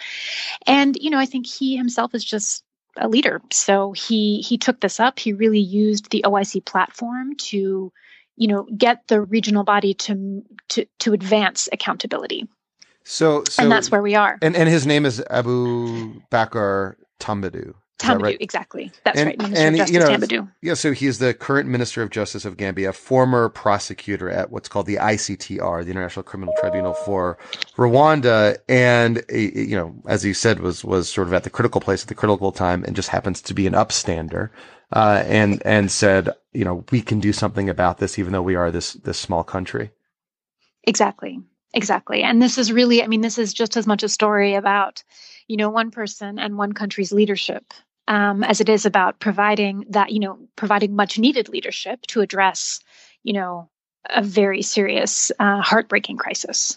And 0.66 0.96
you 1.00 1.10
know, 1.10 1.18
I 1.18 1.26
think 1.26 1.46
he 1.46 1.76
himself 1.76 2.14
is 2.14 2.24
just 2.24 2.64
a 2.98 3.08
leader. 3.08 3.40
So 3.50 3.92
he 3.92 4.42
he 4.42 4.58
took 4.58 4.80
this 4.80 5.00
up. 5.00 5.18
He 5.18 5.32
really 5.32 5.60
used 5.60 6.10
the 6.10 6.24
OIC 6.26 6.64
platform 6.64 7.34
to, 7.36 7.92
you 8.36 8.48
know, 8.48 8.66
get 8.76 9.08
the 9.08 9.20
regional 9.20 9.64
body 9.64 9.94
to 9.94 10.44
to 10.70 10.86
to 11.00 11.12
advance 11.12 11.68
accountability. 11.72 12.46
So, 13.04 13.44
so 13.48 13.62
and 13.62 13.72
that's 13.72 13.90
where 13.90 14.02
we 14.02 14.14
are. 14.14 14.38
And 14.42 14.54
and 14.54 14.68
his 14.68 14.86
name 14.86 15.06
is 15.06 15.22
Abu 15.30 16.20
Bakr 16.30 16.96
Tambadou. 17.20 17.74
Tambadou, 17.98 18.22
right? 18.22 18.36
exactly. 18.40 18.92
That's 19.04 19.18
and, 19.18 19.26
right. 19.26 19.38
Minister 19.38 19.66
and, 19.66 19.74
of 19.74 19.78
Justice 19.78 19.94
you 19.94 20.00
know, 20.00 20.06
Tambadou. 20.08 20.52
Yeah, 20.62 20.74
so 20.74 20.92
he's 20.92 21.18
the 21.18 21.34
current 21.34 21.68
Minister 21.68 22.02
of 22.02 22.10
Justice 22.10 22.44
of 22.44 22.56
Gambia, 22.56 22.92
former 22.92 23.48
prosecutor 23.48 24.30
at 24.30 24.50
what's 24.50 24.68
called 24.68 24.86
the 24.86 24.96
ICTR, 24.96 25.84
the 25.84 25.90
International 25.90 26.22
Criminal 26.22 26.54
Tribunal 26.60 26.94
for 26.94 27.38
Rwanda, 27.76 28.58
and 28.68 29.24
you 29.30 29.76
know, 29.76 29.94
as 30.06 30.22
he 30.22 30.32
said, 30.32 30.60
was 30.60 30.84
was 30.84 31.08
sort 31.08 31.26
of 31.26 31.34
at 31.34 31.42
the 31.42 31.50
critical 31.50 31.80
place 31.80 32.02
at 32.02 32.08
the 32.08 32.14
critical 32.14 32.52
time, 32.52 32.84
and 32.84 32.94
just 32.94 33.08
happens 33.08 33.42
to 33.42 33.54
be 33.54 33.66
an 33.66 33.74
upstander, 33.74 34.50
uh, 34.92 35.22
and 35.26 35.60
and 35.64 35.90
said, 35.90 36.30
you 36.52 36.64
know, 36.64 36.84
we 36.92 37.02
can 37.02 37.18
do 37.18 37.32
something 37.32 37.68
about 37.68 37.98
this, 37.98 38.18
even 38.18 38.32
though 38.32 38.42
we 38.42 38.54
are 38.54 38.70
this 38.70 38.92
this 38.92 39.18
small 39.18 39.42
country. 39.42 39.90
Exactly. 40.84 41.40
Exactly. 41.74 42.22
And 42.22 42.40
this 42.40 42.56
is 42.56 42.72
really, 42.72 43.02
I 43.02 43.08
mean, 43.08 43.20
this 43.20 43.38
is 43.38 43.52
just 43.52 43.76
as 43.76 43.86
much 43.86 44.02
a 44.02 44.08
story 44.08 44.54
about, 44.54 45.02
you 45.48 45.56
know, 45.56 45.68
one 45.68 45.90
person 45.90 46.38
and 46.38 46.56
one 46.56 46.72
country's 46.72 47.12
leadership 47.12 47.74
um, 48.08 48.42
as 48.42 48.60
it 48.60 48.68
is 48.68 48.86
about 48.86 49.20
providing 49.20 49.84
that, 49.90 50.10
you 50.10 50.18
know, 50.18 50.38
providing 50.56 50.96
much 50.96 51.18
needed 51.18 51.48
leadership 51.48 52.00
to 52.08 52.20
address, 52.20 52.80
you 53.22 53.34
know, 53.34 53.68
a 54.10 54.22
very 54.22 54.62
serious, 54.62 55.30
uh, 55.38 55.60
heartbreaking 55.60 56.16
crisis. 56.16 56.76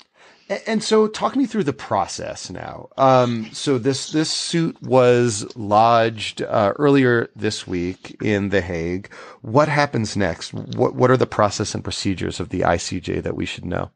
And 0.67 0.83
so, 0.83 1.07
talk 1.07 1.37
me 1.37 1.45
through 1.45 1.63
the 1.63 1.71
process 1.71 2.49
now. 2.49 2.89
Um, 2.97 3.49
so 3.53 3.77
this 3.77 4.11
this 4.11 4.29
suit 4.29 4.75
was 4.81 5.45
lodged 5.55 6.41
uh, 6.41 6.73
earlier 6.77 7.29
this 7.37 7.65
week 7.65 8.17
in 8.21 8.49
The 8.49 8.59
Hague. 8.59 9.09
What 9.41 9.69
happens 9.69 10.17
next? 10.17 10.53
What 10.53 10.93
what 10.93 11.09
are 11.09 11.15
the 11.15 11.25
process 11.25 11.73
and 11.73 11.85
procedures 11.85 12.41
of 12.41 12.49
the 12.49 12.61
ICJ 12.61 13.23
that 13.23 13.37
we 13.37 13.45
should 13.45 13.63
know? 13.63 13.91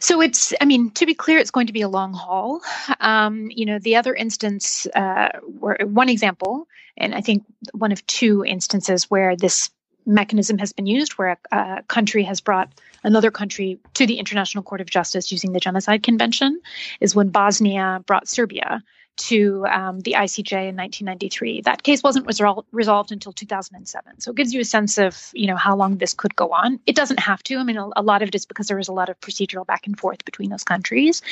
So 0.00 0.20
it's, 0.20 0.54
I 0.60 0.64
mean, 0.64 0.90
to 0.92 1.06
be 1.06 1.14
clear, 1.14 1.38
it's 1.38 1.50
going 1.50 1.66
to 1.66 1.72
be 1.72 1.82
a 1.82 1.88
long 1.88 2.12
haul. 2.12 2.60
Um, 3.00 3.50
you 3.50 3.66
know, 3.66 3.78
the 3.78 3.96
other 3.96 4.14
instance, 4.14 4.86
uh, 4.94 5.28
where 5.58 5.78
one 5.84 6.08
example, 6.08 6.66
and 6.96 7.14
I 7.14 7.20
think 7.20 7.44
one 7.72 7.92
of 7.92 8.06
two 8.06 8.44
instances 8.44 9.10
where 9.10 9.36
this 9.36 9.70
mechanism 10.06 10.58
has 10.58 10.72
been 10.72 10.86
used, 10.86 11.12
where 11.12 11.38
a, 11.52 11.56
a 11.56 11.82
country 11.82 12.22
has 12.24 12.40
brought 12.40 12.72
another 13.04 13.30
country 13.30 13.78
to 13.94 14.06
the 14.06 14.18
International 14.18 14.64
Court 14.64 14.80
of 14.80 14.90
Justice 14.90 15.30
using 15.30 15.52
the 15.52 15.60
Genocide 15.60 16.02
Convention, 16.02 16.60
is 17.00 17.14
when 17.14 17.28
Bosnia 17.28 18.02
brought 18.06 18.28
Serbia 18.28 18.82
to 19.18 19.66
um, 19.66 20.00
the 20.00 20.12
ICJ 20.12 20.52
in 20.68 20.76
1993. 20.76 21.62
That 21.62 21.82
case 21.82 22.02
wasn't 22.02 22.26
resol- 22.26 22.64
resolved 22.72 23.12
until 23.12 23.32
2007. 23.32 24.20
So 24.20 24.30
it 24.30 24.36
gives 24.36 24.54
you 24.54 24.60
a 24.60 24.64
sense 24.64 24.98
of 24.98 25.30
you 25.32 25.46
know 25.46 25.56
how 25.56 25.76
long 25.76 25.98
this 25.98 26.14
could 26.14 26.34
go 26.36 26.50
on. 26.50 26.80
It 26.86 26.96
doesn't 26.96 27.20
have 27.20 27.42
to. 27.44 27.58
I 27.58 27.64
mean, 27.64 27.76
a, 27.76 27.88
a 27.96 28.02
lot 28.02 28.22
of 28.22 28.28
it 28.28 28.34
is 28.34 28.46
because 28.46 28.68
there 28.68 28.76
was 28.76 28.88
a 28.88 28.92
lot 28.92 29.08
of 29.08 29.20
procedural 29.20 29.66
back 29.66 29.86
and 29.86 29.98
forth 29.98 30.24
between 30.24 30.50
those 30.50 30.64
countries. 30.64 31.22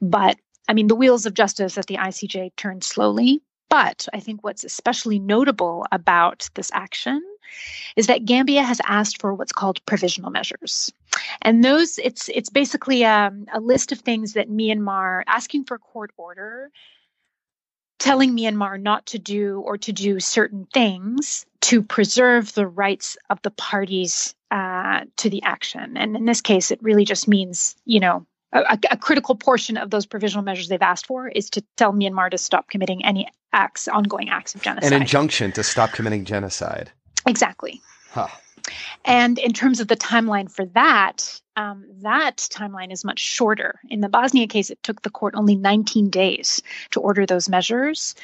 But 0.00 0.36
I 0.68 0.74
mean, 0.74 0.86
the 0.86 0.94
wheels 0.94 1.26
of 1.26 1.34
justice 1.34 1.76
at 1.78 1.86
the 1.86 1.96
ICJ 1.96 2.56
turned 2.56 2.84
slowly. 2.84 3.42
But 3.68 4.06
I 4.12 4.20
think 4.20 4.44
what's 4.44 4.64
especially 4.64 5.18
notable 5.18 5.86
about 5.90 6.50
this 6.54 6.70
action 6.74 7.22
is 7.96 8.06
that 8.06 8.24
Gambia 8.26 8.62
has 8.62 8.80
asked 8.86 9.20
for 9.20 9.34
what's 9.34 9.52
called 9.52 9.84
provisional 9.86 10.30
measures. 10.30 10.92
And 11.40 11.64
those, 11.64 11.98
it's 11.98 12.28
it's 12.28 12.50
basically 12.50 13.04
um, 13.04 13.46
a 13.52 13.60
list 13.60 13.92
of 13.92 14.00
things 14.00 14.34
that 14.34 14.50
Myanmar 14.50 15.22
asking 15.26 15.64
for 15.64 15.78
court 15.78 16.10
order 16.18 16.70
telling 18.02 18.36
Myanmar 18.36 18.82
not 18.82 19.06
to 19.06 19.18
do 19.18 19.60
or 19.60 19.78
to 19.78 19.92
do 19.92 20.18
certain 20.18 20.66
things 20.74 21.46
to 21.60 21.82
preserve 21.82 22.52
the 22.52 22.66
rights 22.66 23.16
of 23.30 23.40
the 23.42 23.52
parties 23.52 24.34
uh, 24.50 25.02
to 25.18 25.30
the 25.30 25.44
action. 25.44 25.96
And 25.96 26.16
in 26.16 26.24
this 26.24 26.40
case, 26.40 26.72
it 26.72 26.82
really 26.82 27.04
just 27.04 27.28
means, 27.28 27.76
you 27.84 28.00
know, 28.00 28.26
a, 28.52 28.76
a, 28.90 28.96
critical 28.96 29.36
portion 29.36 29.76
of 29.76 29.90
those 29.90 30.04
provisional 30.04 30.42
measures 30.42 30.66
they've 30.66 30.82
asked 30.82 31.06
for 31.06 31.28
is 31.28 31.48
to 31.50 31.64
tell 31.76 31.92
Myanmar 31.92 32.28
to 32.32 32.38
stop 32.38 32.68
committing 32.68 33.04
any 33.04 33.28
acts, 33.52 33.86
ongoing 33.86 34.30
acts 34.30 34.56
of 34.56 34.62
genocide. 34.62 34.92
An 34.92 35.00
injunction 35.00 35.52
to 35.52 35.62
stop 35.62 35.92
committing 35.92 36.24
genocide. 36.24 36.90
Exactly. 37.24 37.80
Huh. 38.10 38.26
And 39.04 39.38
in 39.38 39.52
terms 39.52 39.80
of 39.80 39.88
the 39.88 39.96
timeline 39.96 40.50
for 40.50 40.66
that, 40.66 41.40
um, 41.56 41.84
that 42.00 42.36
timeline 42.38 42.92
is 42.92 43.04
much 43.04 43.18
shorter. 43.18 43.80
In 43.90 44.00
the 44.00 44.08
Bosnia 44.08 44.46
case, 44.46 44.70
it 44.70 44.82
took 44.82 45.02
the 45.02 45.10
court 45.10 45.34
only 45.36 45.54
19 45.54 46.08
days 46.08 46.62
to 46.92 47.00
order 47.00 47.26
those 47.26 47.48
measures. 47.48 48.14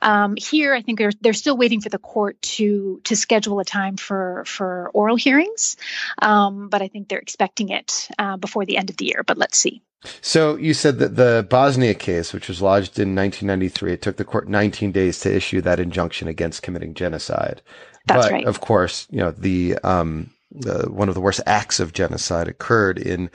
Um, 0.00 0.36
here, 0.36 0.74
I 0.74 0.80
think 0.82 0.98
they're, 0.98 1.12
they're 1.20 1.34
still 1.34 1.56
waiting 1.56 1.80
for 1.80 1.90
the 1.90 1.98
court 1.98 2.40
to 2.42 3.00
to 3.04 3.16
schedule 3.16 3.60
a 3.60 3.64
time 3.64 3.96
for 3.96 4.44
for 4.46 4.90
oral 4.94 5.16
hearings, 5.16 5.76
um, 6.22 6.68
but 6.68 6.82
I 6.82 6.88
think 6.88 7.08
they're 7.08 7.18
expecting 7.18 7.68
it 7.68 8.08
uh, 8.18 8.36
before 8.36 8.64
the 8.64 8.76
end 8.76 8.90
of 8.90 8.96
the 8.96 9.06
year. 9.06 9.22
But 9.26 9.38
let's 9.38 9.58
see. 9.58 9.82
So 10.20 10.56
you 10.56 10.74
said 10.74 10.98
that 11.00 11.16
the 11.16 11.46
Bosnia 11.48 11.94
case, 11.94 12.32
which 12.32 12.48
was 12.48 12.62
lodged 12.62 12.98
in 12.98 13.16
1993, 13.16 13.92
it 13.92 14.02
took 14.02 14.16
the 14.16 14.24
court 14.24 14.48
19 14.48 14.92
days 14.92 15.18
to 15.20 15.34
issue 15.34 15.60
that 15.62 15.80
injunction 15.80 16.28
against 16.28 16.62
committing 16.62 16.94
genocide. 16.94 17.62
That's 18.08 18.26
but, 18.26 18.32
right. 18.32 18.44
Of 18.46 18.60
course, 18.60 19.06
you 19.10 19.18
know 19.18 19.30
the 19.30 19.76
um, 19.84 20.30
the, 20.50 20.90
one 20.90 21.08
of 21.08 21.14
the 21.14 21.20
worst 21.20 21.40
acts 21.46 21.80
of 21.80 21.92
genocide 21.92 22.48
occurred 22.48 22.98
in 22.98 23.30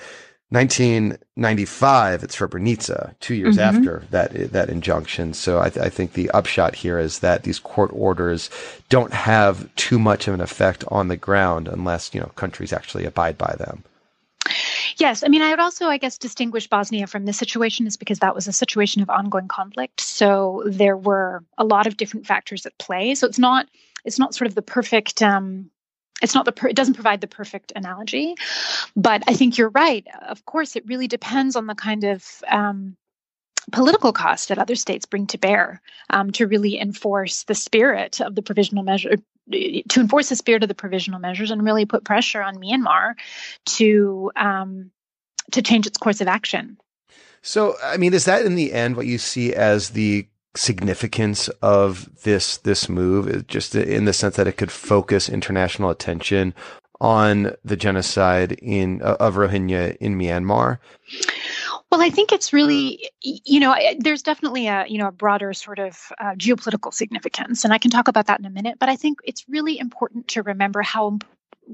1995 0.54 2.24
at 2.24 2.30
Srebrenica, 2.30 3.16
two 3.20 3.34
years 3.34 3.58
mm-hmm. 3.58 3.78
after 3.78 4.04
that 4.12 4.52
that 4.52 4.70
injunction. 4.70 5.34
So 5.34 5.60
I, 5.60 5.70
th- 5.70 5.84
I, 5.84 5.90
think 5.90 6.14
the 6.14 6.30
upshot 6.30 6.76
here 6.76 7.00
is 7.00 7.20
that 7.20 7.42
these 7.42 7.58
court 7.58 7.90
orders 7.92 8.52
don't 8.90 9.14
have 9.14 9.74
too 9.76 9.98
much 9.98 10.28
of 10.28 10.36
an 10.36 10.42
effect 10.42 10.84
on 10.90 11.08
the 11.08 11.18
ground 11.18 11.68
unless 11.68 12.14
you 12.14 12.20
know 12.20 12.32
countries 12.36 12.72
actually 12.72 13.06
abide 13.06 13.36
by 13.38 13.56
them. 13.58 13.84
Yes, 14.98 15.24
I 15.24 15.28
mean, 15.28 15.42
I 15.42 15.50
would 15.50 15.60
also, 15.60 15.88
I 15.88 15.98
guess, 15.98 16.18
distinguish 16.18 16.68
Bosnia 16.68 17.08
from 17.08 17.26
this 17.26 17.38
situation 17.38 17.88
is 17.88 17.98
because 17.98 18.20
that 18.20 18.36
was 18.36 18.48
a 18.48 18.54
situation 18.54 19.02
of 19.02 19.10
ongoing 19.10 19.48
conflict. 19.48 20.02
So 20.02 20.64
there 20.66 20.98
were 20.98 21.44
a 21.58 21.64
lot 21.64 21.88
of 21.88 21.98
different 21.98 22.28
factors 22.28 22.66
at 22.66 22.78
play. 22.78 23.16
So 23.16 23.28
it's 23.28 23.40
not, 23.40 23.68
it's 24.06 24.20
not 24.20 24.36
sort 24.36 24.48
of 24.48 24.56
the 24.56 24.62
perfect 24.62 25.22
um, 25.22 25.70
it's 26.22 26.34
not 26.34 26.46
the 26.46 26.52
per- 26.52 26.70
it 26.70 26.76
doesn't 26.76 26.94
provide 26.94 27.22
the 27.22 27.28
perfect 27.28 27.74
analogy 27.76 28.36
but 28.96 29.24
i 29.28 29.34
think 29.34 29.58
you're 29.58 29.70
right 29.70 30.08
of 30.28 30.46
course 30.46 30.76
it 30.76 30.84
really 30.88 31.08
depends 31.08 31.56
on 31.56 31.68
the 31.68 31.76
kind 31.76 32.04
of 32.04 32.26
um, 32.50 32.96
political 33.72 34.14
costs 34.14 34.48
that 34.48 34.58
other 34.58 34.76
states 34.76 35.06
bring 35.06 35.28
to 35.28 35.38
bear 35.38 35.82
um, 36.10 36.32
to 36.32 36.48
really 36.48 36.80
enforce 36.80 37.44
the 37.44 37.56
spirit 37.56 38.22
of 38.22 38.36
the 38.36 38.42
provisional 38.42 38.84
measure 38.84 39.16
to 39.52 40.00
enforce 40.00 40.30
the 40.30 40.38
spirit 40.38 40.64
of 40.64 40.70
the 40.70 40.76
provisional 40.76 41.20
measures 41.20 41.52
and 41.52 41.64
really 41.64 41.86
put 41.86 42.06
pressure 42.06 42.42
on 42.42 42.56
myanmar 42.56 43.14
to 43.66 44.32
um, 44.38 44.90
to 45.52 45.62
change 45.62 45.86
its 45.86 45.98
course 45.98 46.22
of 46.22 46.28
action 46.28 46.78
so 47.42 47.76
i 47.84 47.98
mean 47.98 48.14
is 48.14 48.26
that 48.26 48.46
in 48.46 48.56
the 48.56 48.72
end 48.72 48.96
what 48.96 49.06
you 49.06 49.18
see 49.18 49.54
as 49.54 49.92
the 49.92 50.28
significance 50.56 51.48
of 51.62 52.10
this 52.24 52.58
this 52.58 52.88
move, 52.88 53.48
just 53.48 53.76
in 53.76 54.06
the 54.06 54.14
sense 54.14 54.36
that 54.36 54.48
it 54.48 54.58
could 54.58 54.72
focus 54.72 55.30
international 55.30 55.90
attention 55.90 56.54
on 57.02 57.54
the 57.64 57.76
genocide 57.76 58.54
in 58.54 59.02
of 59.02 59.36
Rohingya 59.36 59.98
in 59.98 60.18
Myanmar? 60.18 60.78
Well, 61.94 62.02
I 62.02 62.10
think 62.10 62.32
it's 62.32 62.52
really, 62.52 63.12
you 63.22 63.60
know, 63.60 63.76
there's 64.00 64.24
definitely 64.24 64.66
a, 64.66 64.84
you 64.88 64.98
know, 64.98 65.10
a 65.10 65.12
broader 65.12 65.54
sort 65.54 65.78
of 65.78 66.12
uh, 66.20 66.32
geopolitical 66.32 66.92
significance, 66.92 67.64
and 67.64 67.72
I 67.72 67.78
can 67.78 67.92
talk 67.92 68.08
about 68.08 68.26
that 68.26 68.40
in 68.40 68.48
a 68.48 68.50
minute. 68.50 68.80
But 68.80 68.90
I 68.90 68.96
think 68.96 69.20
it's 69.24 69.46
really 69.48 69.78
important 69.78 70.28
to 70.30 70.42
remember 70.42 70.82
how, 70.82 71.20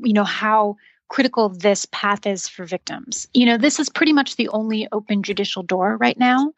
you 0.04 0.12
know, 0.12 0.26
how 0.26 0.76
critical 1.08 1.48
this 1.48 1.86
path 1.94 2.28
is 2.28 2.50
for 2.50 2.66
victims. 2.66 3.30
You 3.34 3.46
know, 3.46 3.58
this 3.58 3.80
is 3.80 3.88
pretty 3.88 4.12
much 4.12 4.36
the 4.36 4.50
only 4.50 4.90
open 4.92 5.24
judicial 5.24 5.64
door 5.64 5.96
right 5.96 6.20
now. 6.20 6.52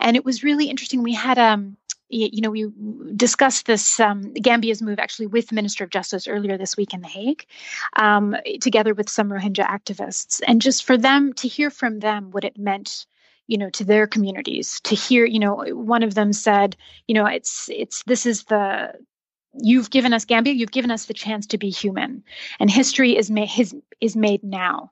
And 0.00 0.16
it 0.16 0.24
was 0.24 0.42
really 0.42 0.68
interesting. 0.68 1.04
We 1.04 1.14
had 1.14 1.38
um 1.38 1.76
you 2.08 2.40
know, 2.40 2.50
we 2.50 2.66
discussed 3.14 3.66
this 3.66 4.00
um, 4.00 4.32
Gambia's 4.34 4.82
move 4.82 4.98
actually 4.98 5.26
with 5.26 5.48
the 5.48 5.54
Minister 5.54 5.84
of 5.84 5.90
Justice 5.90 6.26
earlier 6.26 6.56
this 6.56 6.76
week 6.76 6.94
in 6.94 7.02
The 7.02 7.08
Hague, 7.08 7.44
um, 7.96 8.36
together 8.60 8.94
with 8.94 9.08
some 9.08 9.28
Rohingya 9.28 9.66
activists, 9.66 10.40
and 10.46 10.62
just 10.62 10.84
for 10.84 10.96
them 10.96 11.32
to 11.34 11.48
hear 11.48 11.70
from 11.70 12.00
them 12.00 12.30
what 12.30 12.44
it 12.44 12.58
meant 12.58 13.06
you 13.46 13.56
know 13.56 13.70
to 13.70 13.84
their 13.84 14.06
communities 14.06 14.78
to 14.82 14.94
hear 14.94 15.24
you 15.24 15.38
know 15.38 15.64
one 15.70 16.02
of 16.02 16.14
them 16.14 16.34
said 16.34 16.76
you 17.06 17.14
know 17.14 17.24
it's 17.24 17.70
it's 17.72 18.02
this 18.02 18.26
is 18.26 18.44
the 18.44 18.92
you've 19.54 19.90
given 19.90 20.12
us 20.12 20.24
Gambia, 20.24 20.54
you've 20.54 20.70
given 20.70 20.90
us 20.90 21.06
the 21.06 21.14
chance 21.14 21.46
to 21.48 21.58
be 21.58 21.70
human, 21.70 22.22
and 22.60 22.70
history 22.70 23.16
is 23.16 23.30
made 23.30 23.50
is 24.00 24.16
made 24.16 24.42
now. 24.42 24.90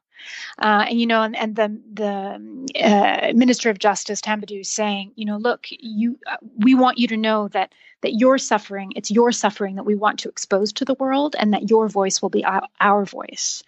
Uh, 0.58 0.87
and 0.88 1.00
you 1.00 1.06
know, 1.06 1.23
and, 1.23 1.37
and 1.37 1.56
the 1.56 1.80
the 1.92 2.82
uh, 2.82 3.32
Minister 3.35 3.70
of 3.70 3.78
Justice 3.78 4.20
Tambadou 4.20 4.64
saying, 4.64 5.12
you 5.16 5.25
know, 5.25 5.37
look, 5.37 5.66
you 5.70 6.18
uh, 6.26 6.37
we 6.58 6.75
want 6.75 6.99
you 6.99 7.08
to 7.08 7.16
know 7.16 7.49
that 7.49 7.73
that 8.02 8.14
your 8.14 8.38
suffering, 8.38 8.92
it's 8.94 9.11
your 9.11 9.32
suffering 9.32 9.75
that 9.76 9.85
we 9.85 9.94
want 9.94 10.18
to 10.20 10.28
expose 10.28 10.73
to 10.75 10.85
the 10.85 10.94
world, 10.94 11.35
and 11.38 11.52
that 11.52 11.70
your 11.70 11.88
voice 11.88 12.20
will 12.20 12.28
be 12.28 12.44
our, 12.44 12.62
our 12.80 13.04
voice. 13.04 13.62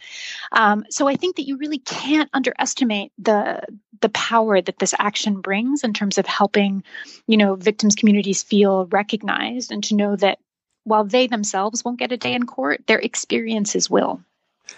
Um, 0.53 0.85
so 0.91 1.09
I 1.09 1.17
think 1.17 1.37
that 1.37 1.47
you 1.47 1.57
really 1.57 1.79
can't 1.79 2.31
underestimate 2.33 3.13
the 3.19 3.63
the 4.01 4.11
power 4.11 4.61
that 4.61 4.79
this 4.79 4.95
action 4.99 5.41
brings 5.41 5.83
in 5.83 5.93
terms 5.93 6.19
of 6.19 6.27
helping, 6.27 6.85
you 7.27 7.37
know, 7.37 7.57
victims 7.57 7.95
communities 7.95 8.43
feel 8.43 8.87
recognized 8.87 9.73
and 9.73 9.83
to 9.85 9.97
know 9.97 10.15
that 10.17 10.39
while 10.85 11.05
they 11.05 11.27
themselves 11.27 11.85
won't 11.85 11.99
get 11.99 12.13
a 12.13 12.17
day 12.17 12.33
in 12.33 12.47
court, 12.47 12.87
their 12.87 12.99
experiences 12.99 13.91
will. 13.91 14.21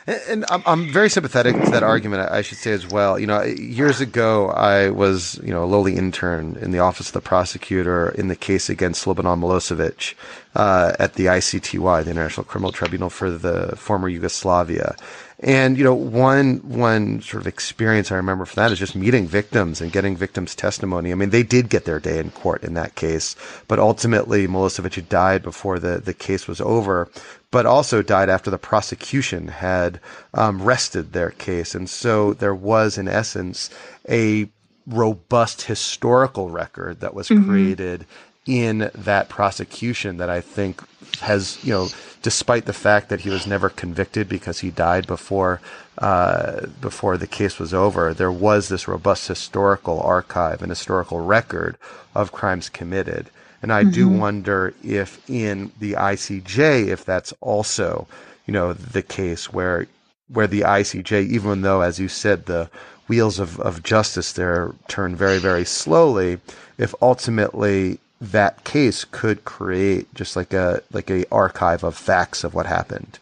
And, 0.06 0.44
I'm, 0.48 0.62
I'm 0.66 0.92
very 0.92 1.08
sympathetic 1.08 1.54
to 1.54 1.70
that 1.70 1.82
argument, 1.82 2.30
I 2.30 2.42
should 2.42 2.58
say 2.58 2.72
as 2.72 2.86
well. 2.86 3.18
You 3.18 3.26
know, 3.26 3.42
years 3.42 4.00
ago, 4.00 4.48
I 4.48 4.90
was, 4.90 5.38
you 5.42 5.52
know, 5.52 5.62
a 5.62 5.66
lowly 5.66 5.96
intern 5.96 6.56
in 6.60 6.70
the 6.70 6.78
office 6.78 7.08
of 7.08 7.12
the 7.12 7.20
prosecutor 7.20 8.08
in 8.10 8.28
the 8.28 8.36
case 8.36 8.70
against 8.70 9.04
Slobodan 9.04 9.40
Milosevic 9.40 10.14
uh, 10.54 10.94
at 10.98 11.14
the 11.14 11.26
ICTY, 11.26 12.04
the 12.04 12.10
International 12.10 12.44
Criminal 12.44 12.72
Tribunal 12.72 13.10
for 13.10 13.30
the 13.30 13.76
former 13.76 14.08
Yugoslavia. 14.08 14.96
And 15.42 15.78
you 15.78 15.84
know, 15.84 15.94
one 15.94 16.56
one 16.58 17.22
sort 17.22 17.42
of 17.42 17.46
experience 17.46 18.12
I 18.12 18.16
remember 18.16 18.44
from 18.44 18.62
that 18.62 18.72
is 18.72 18.78
just 18.78 18.94
meeting 18.94 19.26
victims 19.26 19.80
and 19.80 19.90
getting 19.90 20.14
victims' 20.14 20.54
testimony. 20.54 21.12
I 21.12 21.14
mean, 21.14 21.30
they 21.30 21.42
did 21.42 21.70
get 21.70 21.86
their 21.86 21.98
day 21.98 22.18
in 22.18 22.30
court 22.30 22.62
in 22.62 22.74
that 22.74 22.94
case, 22.94 23.36
but 23.66 23.78
ultimately 23.78 24.46
Milosevic 24.46 24.94
had 24.94 25.08
died 25.08 25.42
before 25.42 25.78
the 25.78 25.98
the 25.98 26.12
case 26.12 26.46
was 26.46 26.60
over, 26.60 27.08
but 27.50 27.64
also 27.64 28.02
died 28.02 28.28
after 28.28 28.50
the 28.50 28.58
prosecution 28.58 29.48
had 29.48 29.98
um, 30.34 30.62
rested 30.62 31.12
their 31.12 31.30
case, 31.30 31.74
and 31.74 31.88
so 31.88 32.34
there 32.34 32.54
was, 32.54 32.98
in 32.98 33.08
essence, 33.08 33.70
a 34.10 34.46
robust 34.86 35.62
historical 35.62 36.50
record 36.50 37.00
that 37.00 37.14
was 37.14 37.28
mm-hmm. 37.28 37.48
created 37.48 38.06
in 38.50 38.90
that 38.94 39.28
prosecution 39.28 40.16
that 40.16 40.28
I 40.28 40.40
think 40.40 40.82
has 41.20 41.62
you 41.62 41.72
know 41.72 41.88
despite 42.22 42.66
the 42.66 42.72
fact 42.72 43.08
that 43.08 43.20
he 43.20 43.30
was 43.30 43.46
never 43.46 43.68
convicted 43.68 44.28
because 44.28 44.58
he 44.58 44.70
died 44.70 45.06
before 45.06 45.60
uh, 45.98 46.66
before 46.80 47.16
the 47.16 47.26
case 47.26 47.58
was 47.58 47.72
over, 47.72 48.12
there 48.12 48.32
was 48.32 48.68
this 48.68 48.88
robust 48.88 49.28
historical 49.28 50.00
archive 50.00 50.62
and 50.62 50.70
historical 50.70 51.20
record 51.20 51.76
of 52.14 52.32
crimes 52.32 52.68
committed. 52.68 53.30
And 53.62 53.72
I 53.72 53.82
mm-hmm. 53.82 53.92
do 53.92 54.08
wonder 54.08 54.74
if 54.82 55.22
in 55.28 55.72
the 55.78 55.92
ICJ, 55.92 56.88
if 56.88 57.04
that's 57.04 57.32
also, 57.40 58.08
you 58.46 58.52
know, 58.52 58.72
the 58.72 59.02
case 59.02 59.52
where 59.52 59.86
where 60.28 60.46
the 60.46 60.62
ICJ, 60.62 61.28
even 61.28 61.62
though, 61.62 61.82
as 61.82 61.98
you 61.98 62.08
said, 62.08 62.46
the 62.46 62.70
wheels 63.08 63.38
of, 63.38 63.60
of 63.60 63.82
justice 63.82 64.32
there 64.32 64.72
turn 64.88 65.14
very, 65.16 65.38
very 65.38 65.64
slowly, 65.64 66.38
if 66.78 66.94
ultimately 67.02 67.98
that 68.20 68.64
case 68.64 69.04
could 69.04 69.44
create 69.44 70.12
just 70.14 70.36
like 70.36 70.52
a 70.52 70.82
like 70.92 71.10
a 71.10 71.24
archive 71.32 71.82
of 71.82 71.96
facts 71.96 72.44
of 72.44 72.54
what 72.54 72.66
happened. 72.66 73.18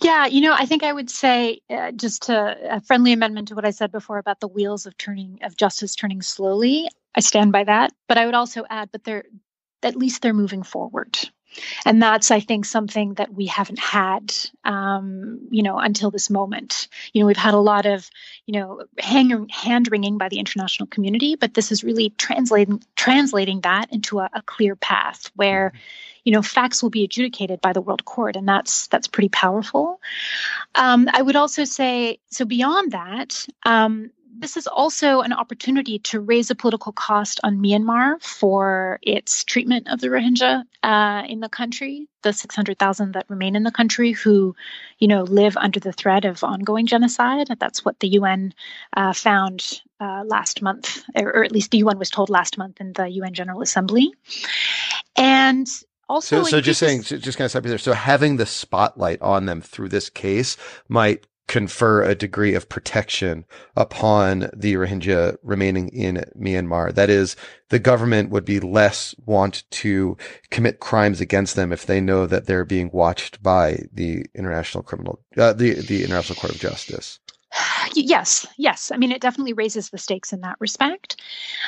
Yeah, 0.00 0.26
you 0.26 0.40
know, 0.40 0.52
I 0.52 0.66
think 0.66 0.82
I 0.82 0.92
would 0.92 1.10
say 1.10 1.60
uh, 1.70 1.92
just 1.92 2.24
to, 2.24 2.56
a 2.76 2.80
friendly 2.80 3.12
amendment 3.12 3.48
to 3.48 3.54
what 3.54 3.64
I 3.64 3.70
said 3.70 3.92
before 3.92 4.18
about 4.18 4.40
the 4.40 4.48
wheels 4.48 4.86
of 4.86 4.96
turning 4.98 5.38
of 5.42 5.56
justice 5.56 5.94
turning 5.94 6.22
slowly. 6.22 6.88
I 7.14 7.20
stand 7.20 7.52
by 7.52 7.64
that, 7.64 7.92
but 8.08 8.18
I 8.18 8.26
would 8.26 8.34
also 8.34 8.64
add, 8.68 8.90
but 8.90 9.04
they're 9.04 9.24
at 9.82 9.96
least 9.96 10.22
they're 10.22 10.34
moving 10.34 10.62
forward 10.62 11.18
and 11.84 12.02
that's 12.02 12.30
i 12.30 12.40
think 12.40 12.64
something 12.64 13.14
that 13.14 13.32
we 13.32 13.46
haven't 13.46 13.78
had 13.78 14.32
um, 14.64 15.40
you 15.50 15.62
know 15.62 15.78
until 15.78 16.10
this 16.10 16.30
moment. 16.30 16.88
You 17.12 17.20
know 17.20 17.26
we've 17.26 17.36
had 17.36 17.54
a 17.54 17.58
lot 17.58 17.86
of 17.86 18.08
you 18.46 18.58
know 18.58 18.82
hang, 18.98 19.48
hand 19.48 19.88
wringing 19.90 20.18
by 20.18 20.28
the 20.28 20.38
international 20.38 20.86
community 20.86 21.36
but 21.36 21.54
this 21.54 21.72
is 21.72 21.84
really 21.84 22.10
translating 22.10 22.82
translating 22.96 23.60
that 23.62 23.92
into 23.92 24.18
a, 24.18 24.28
a 24.32 24.42
clear 24.42 24.76
path 24.76 25.30
where 25.36 25.72
you 26.24 26.32
know 26.32 26.42
facts 26.42 26.82
will 26.82 26.90
be 26.90 27.04
adjudicated 27.04 27.60
by 27.60 27.72
the 27.72 27.80
world 27.80 28.04
court 28.04 28.36
and 28.36 28.48
that's 28.48 28.86
that's 28.88 29.08
pretty 29.08 29.28
powerful. 29.28 30.00
Um, 30.74 31.08
i 31.12 31.20
would 31.20 31.36
also 31.36 31.64
say 31.64 32.18
so 32.30 32.44
beyond 32.44 32.92
that 32.92 33.46
um, 33.64 34.10
this 34.36 34.56
is 34.56 34.66
also 34.66 35.20
an 35.20 35.32
opportunity 35.32 35.98
to 35.98 36.20
raise 36.20 36.50
a 36.50 36.54
political 36.54 36.92
cost 36.92 37.40
on 37.44 37.58
Myanmar 37.58 38.22
for 38.22 38.98
its 39.02 39.44
treatment 39.44 39.88
of 39.88 40.00
the 40.00 40.08
Rohingya 40.08 40.64
uh, 40.82 41.22
in 41.28 41.40
the 41.40 41.48
country, 41.48 42.08
the 42.22 42.32
600,000 42.32 43.12
that 43.12 43.26
remain 43.28 43.56
in 43.56 43.62
the 43.62 43.70
country 43.70 44.12
who, 44.12 44.54
you 44.98 45.08
know, 45.08 45.22
live 45.22 45.56
under 45.56 45.78
the 45.78 45.92
threat 45.92 46.24
of 46.24 46.42
ongoing 46.42 46.86
genocide. 46.86 47.48
That's 47.58 47.84
what 47.84 48.00
the 48.00 48.08
UN 48.08 48.54
uh, 48.96 49.12
found 49.12 49.80
uh, 50.00 50.24
last 50.26 50.62
month, 50.62 51.04
or, 51.16 51.44
at 51.44 51.52
least 51.52 51.70
the 51.70 51.78
UN 51.78 51.98
was 51.98 52.10
told 52.10 52.28
last 52.28 52.58
month 52.58 52.80
in 52.80 52.92
the 52.92 53.08
UN 53.08 53.34
General 53.34 53.62
Assembly. 53.62 54.12
And 55.16 55.68
also, 56.08 56.42
so, 56.42 56.50
so 56.50 56.60
just 56.60 56.80
saying, 56.80 57.02
just 57.02 57.38
kind 57.38 57.46
of 57.46 57.50
stop 57.50 57.64
you 57.64 57.70
there. 57.70 57.78
So 57.78 57.92
having 57.92 58.36
the 58.36 58.46
spotlight 58.46 59.22
on 59.22 59.46
them 59.46 59.60
through 59.60 59.88
this 59.90 60.10
case 60.10 60.56
might 60.88 61.26
confer 61.46 62.02
a 62.02 62.14
degree 62.14 62.54
of 62.54 62.68
protection 62.68 63.44
upon 63.76 64.50
the 64.54 64.74
Rohingya 64.74 65.36
remaining 65.42 65.88
in 65.88 66.24
Myanmar. 66.38 66.94
That 66.94 67.10
is, 67.10 67.36
the 67.68 67.78
government 67.78 68.30
would 68.30 68.44
be 68.44 68.60
less 68.60 69.14
want 69.24 69.64
to 69.72 70.16
commit 70.50 70.80
crimes 70.80 71.20
against 71.20 71.56
them 71.56 71.72
if 71.72 71.86
they 71.86 72.00
know 72.00 72.26
that 72.26 72.46
they're 72.46 72.64
being 72.64 72.90
watched 72.92 73.42
by 73.42 73.80
the 73.92 74.24
International 74.34 74.82
Criminal, 74.82 75.20
uh, 75.36 75.52
the 75.52 75.74
the 75.74 76.02
International 76.02 76.36
Court 76.36 76.54
of 76.54 76.60
Justice. 76.60 77.20
Yes, 77.94 78.46
yes. 78.56 78.90
I 78.92 78.96
mean, 78.96 79.12
it 79.12 79.20
definitely 79.20 79.52
raises 79.52 79.90
the 79.90 79.98
stakes 79.98 80.32
in 80.32 80.40
that 80.40 80.56
respect. 80.58 81.20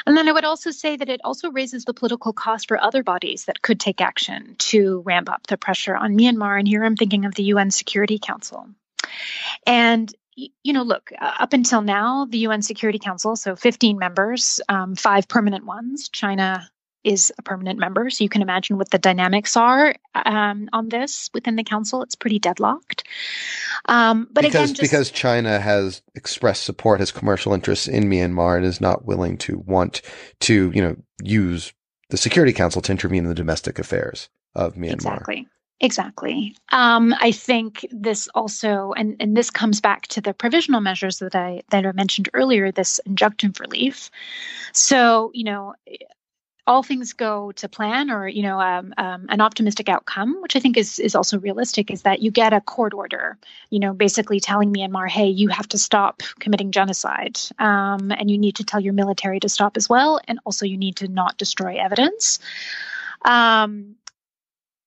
And 0.06 0.16
then 0.16 0.28
I 0.28 0.32
would 0.32 0.44
also 0.44 0.70
say 0.70 0.96
that 0.96 1.08
it 1.08 1.20
also 1.22 1.52
raises 1.52 1.84
the 1.84 1.94
political 1.94 2.32
cost 2.32 2.66
for 2.66 2.82
other 2.82 3.04
bodies 3.04 3.44
that 3.44 3.62
could 3.62 3.78
take 3.78 4.00
action 4.00 4.56
to 4.58 5.02
ramp 5.04 5.30
up 5.30 5.46
the 5.46 5.56
pressure 5.56 5.94
on 5.94 6.16
Myanmar. 6.16 6.58
And 6.58 6.66
here 6.66 6.84
I'm 6.84 6.96
thinking 6.96 7.24
of 7.24 7.34
the 7.34 7.44
UN 7.44 7.70
Security 7.70 8.18
Council. 8.18 8.68
And 9.66 10.12
you 10.36 10.72
know, 10.72 10.82
look, 10.82 11.10
up 11.18 11.54
until 11.54 11.80
now, 11.80 12.26
the 12.26 12.38
UN 12.38 12.60
Security 12.60 12.98
Council, 12.98 13.36
so 13.36 13.56
15 13.56 13.98
members, 13.98 14.60
um, 14.68 14.94
five 14.94 15.28
permanent 15.28 15.64
ones. 15.64 16.10
China 16.10 16.68
is 17.04 17.32
a 17.38 17.42
permanent 17.42 17.78
member, 17.78 18.10
so 18.10 18.24
you 18.24 18.28
can 18.28 18.42
imagine 18.42 18.76
what 18.76 18.90
the 18.90 18.98
dynamics 18.98 19.56
are 19.56 19.94
um, 20.14 20.68
on 20.72 20.88
this 20.88 21.30
within 21.32 21.56
the 21.56 21.62
council. 21.62 22.02
It's 22.02 22.16
pretty 22.16 22.38
deadlocked. 22.38 23.04
Um, 23.88 24.28
but 24.30 24.42
because, 24.42 24.54
again, 24.54 24.74
just, 24.74 24.80
because 24.80 25.10
China 25.10 25.60
has 25.60 26.02
expressed 26.14 26.64
support, 26.64 26.98
has 27.00 27.12
commercial 27.12 27.54
interests 27.54 27.86
in 27.86 28.04
Myanmar, 28.04 28.56
and 28.56 28.66
is 28.66 28.80
not 28.80 29.06
willing 29.06 29.38
to 29.38 29.62
want 29.66 30.02
to, 30.40 30.72
you 30.74 30.82
know, 30.82 30.96
use 31.22 31.72
the 32.10 32.16
Security 32.16 32.52
Council 32.52 32.82
to 32.82 32.92
intervene 32.92 33.22
in 33.22 33.28
the 33.28 33.34
domestic 33.34 33.78
affairs 33.78 34.28
of 34.54 34.74
Myanmar. 34.74 34.94
Exactly. 34.94 35.48
Exactly. 35.80 36.56
Um, 36.72 37.14
I 37.20 37.32
think 37.32 37.86
this 37.90 38.28
also, 38.34 38.92
and, 38.94 39.14
and 39.20 39.36
this 39.36 39.50
comes 39.50 39.80
back 39.80 40.06
to 40.08 40.22
the 40.22 40.32
provisional 40.32 40.80
measures 40.80 41.18
that 41.18 41.34
I 41.34 41.62
that 41.70 41.84
I 41.84 41.92
mentioned 41.92 42.30
earlier. 42.32 42.72
This 42.72 42.98
injunctive 43.06 43.60
relief. 43.60 44.10
So 44.72 45.30
you 45.34 45.44
know, 45.44 45.74
all 46.66 46.82
things 46.82 47.12
go 47.12 47.52
to 47.52 47.68
plan, 47.68 48.10
or 48.10 48.26
you 48.26 48.42
know, 48.42 48.58
um, 48.58 48.94
um, 48.96 49.26
an 49.28 49.42
optimistic 49.42 49.90
outcome, 49.90 50.40
which 50.40 50.56
I 50.56 50.60
think 50.60 50.78
is 50.78 50.98
is 50.98 51.14
also 51.14 51.38
realistic, 51.38 51.90
is 51.90 52.02
that 52.02 52.22
you 52.22 52.30
get 52.30 52.54
a 52.54 52.62
court 52.62 52.94
order. 52.94 53.36
You 53.68 53.80
know, 53.80 53.92
basically 53.92 54.40
telling 54.40 54.72
Myanmar, 54.72 55.10
hey, 55.10 55.28
you 55.28 55.48
have 55.48 55.68
to 55.68 55.78
stop 55.78 56.22
committing 56.40 56.70
genocide, 56.72 57.38
um, 57.58 58.10
and 58.12 58.30
you 58.30 58.38
need 58.38 58.56
to 58.56 58.64
tell 58.64 58.80
your 58.80 58.94
military 58.94 59.40
to 59.40 59.48
stop 59.50 59.76
as 59.76 59.90
well, 59.90 60.20
and 60.26 60.40
also 60.46 60.64
you 60.64 60.78
need 60.78 60.96
to 60.96 61.08
not 61.08 61.36
destroy 61.36 61.76
evidence. 61.76 62.38
Um, 63.26 63.96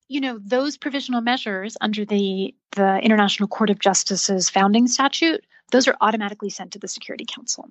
you 0.10 0.20
know 0.20 0.40
those 0.44 0.76
provisional 0.76 1.22
measures 1.22 1.78
under 1.80 2.04
the 2.04 2.54
the 2.72 2.98
international 2.98 3.48
court 3.48 3.70
of 3.70 3.80
justice's 3.80 4.50
founding 4.50 4.88
statute 4.88 5.46
those 5.72 5.88
are 5.88 5.96
automatically 6.02 6.50
sent 6.50 6.74
to 6.74 6.80
the 6.80 6.88
security 6.88 7.26
council 7.26 7.70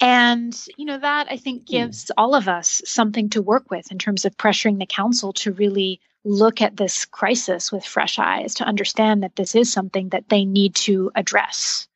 and 0.00 0.66
you 0.76 0.86
know 0.86 0.98
that 0.98 1.28
i 1.30 1.36
think 1.36 1.62
hmm. 1.62 1.72
gives 1.76 2.10
all 2.16 2.34
of 2.34 2.48
us 2.48 2.82
something 2.84 3.30
to 3.30 3.40
work 3.40 3.70
with 3.70 3.92
in 3.92 3.98
terms 3.98 4.24
of 4.24 4.36
pressuring 4.36 4.80
the 4.80 4.86
council 4.86 5.32
to 5.32 5.52
really 5.52 6.00
look 6.24 6.62
at 6.62 6.78
this 6.78 7.04
crisis 7.04 7.70
with 7.70 7.84
fresh 7.84 8.18
eyes 8.18 8.54
to 8.54 8.64
understand 8.64 9.22
that 9.22 9.36
this 9.36 9.54
is 9.54 9.70
something 9.70 10.08
that 10.08 10.30
they 10.30 10.44
need 10.44 10.74
to 10.74 11.12
address 11.14 11.86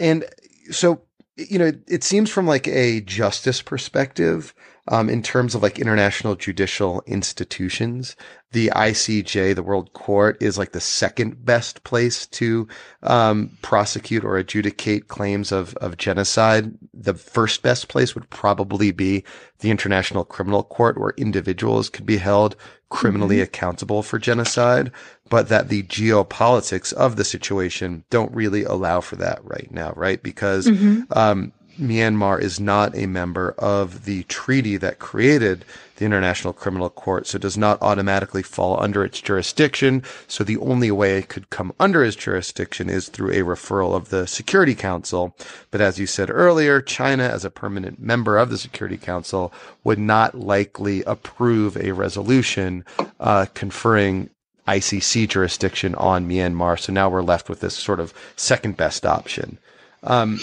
and 0.00 0.24
so 0.70 1.02
you 1.36 1.58
know 1.58 1.70
it 1.86 2.02
seems 2.02 2.30
from 2.30 2.46
like 2.46 2.66
a 2.66 3.02
justice 3.02 3.60
perspective 3.60 4.54
um, 4.88 5.08
in 5.08 5.22
terms 5.22 5.54
of 5.54 5.62
like 5.62 5.78
international 5.78 6.34
judicial 6.34 7.02
institutions, 7.06 8.16
the 8.52 8.70
ICJ, 8.74 9.54
the 9.54 9.62
World 9.62 9.92
Court, 9.92 10.42
is 10.42 10.56
like 10.56 10.72
the 10.72 10.80
second 10.80 11.44
best 11.44 11.84
place 11.84 12.26
to 12.26 12.66
um, 13.02 13.50
prosecute 13.60 14.24
or 14.24 14.36
adjudicate 14.36 15.08
claims 15.08 15.52
of 15.52 15.74
of 15.76 15.98
genocide. 15.98 16.72
The 16.94 17.14
first 17.14 17.62
best 17.62 17.88
place 17.88 18.14
would 18.14 18.28
probably 18.30 18.90
be 18.90 19.24
the 19.60 19.70
International 19.70 20.24
Criminal 20.24 20.62
Court, 20.62 20.98
where 20.98 21.12
individuals 21.16 21.90
could 21.90 22.06
be 22.06 22.16
held 22.16 22.56
criminally 22.88 23.36
mm-hmm. 23.36 23.44
accountable 23.44 24.02
for 24.02 24.18
genocide, 24.18 24.90
but 25.28 25.48
that 25.48 25.68
the 25.68 25.82
geopolitics 25.82 26.92
of 26.94 27.16
the 27.16 27.24
situation 27.24 28.04
don't 28.08 28.34
really 28.34 28.64
allow 28.64 29.00
for 29.00 29.16
that 29.16 29.40
right 29.44 29.70
now, 29.70 29.92
right? 29.94 30.22
Because 30.22 30.66
mm-hmm. 30.66 31.02
um, 31.12 31.52
Myanmar 31.78 32.40
is 32.40 32.58
not 32.58 32.96
a 32.96 33.06
member 33.06 33.54
of 33.58 34.04
the 34.04 34.24
treaty 34.24 34.76
that 34.76 34.98
created 34.98 35.64
the 35.96 36.04
International 36.04 36.52
Criminal 36.52 36.90
Court, 36.90 37.26
so 37.26 37.36
it 37.36 37.42
does 37.42 37.58
not 37.58 37.80
automatically 37.82 38.42
fall 38.42 38.80
under 38.80 39.04
its 39.04 39.20
jurisdiction. 39.20 40.02
So 40.26 40.44
the 40.44 40.58
only 40.58 40.90
way 40.90 41.18
it 41.18 41.28
could 41.28 41.50
come 41.50 41.72
under 41.78 42.04
his 42.04 42.16
jurisdiction 42.16 42.88
is 42.88 43.08
through 43.08 43.30
a 43.30 43.44
referral 43.44 43.94
of 43.94 44.08
the 44.08 44.26
Security 44.26 44.74
Council. 44.74 45.34
But 45.70 45.80
as 45.80 45.98
you 45.98 46.06
said 46.06 46.30
earlier, 46.30 46.80
China, 46.80 47.24
as 47.24 47.44
a 47.44 47.50
permanent 47.50 48.00
member 48.00 48.38
of 48.38 48.50
the 48.50 48.58
Security 48.58 48.96
Council, 48.96 49.52
would 49.84 49.98
not 49.98 50.36
likely 50.36 51.02
approve 51.04 51.76
a 51.76 51.92
resolution 51.92 52.84
uh, 53.20 53.46
conferring 53.54 54.30
ICC 54.68 55.28
jurisdiction 55.28 55.94
on 55.94 56.28
Myanmar. 56.28 56.78
So 56.78 56.92
now 56.92 57.08
we're 57.08 57.22
left 57.22 57.48
with 57.48 57.60
this 57.60 57.74
sort 57.74 58.00
of 58.00 58.12
second 58.36 58.76
best 58.76 59.06
option. 59.06 59.58
Um, 60.02 60.38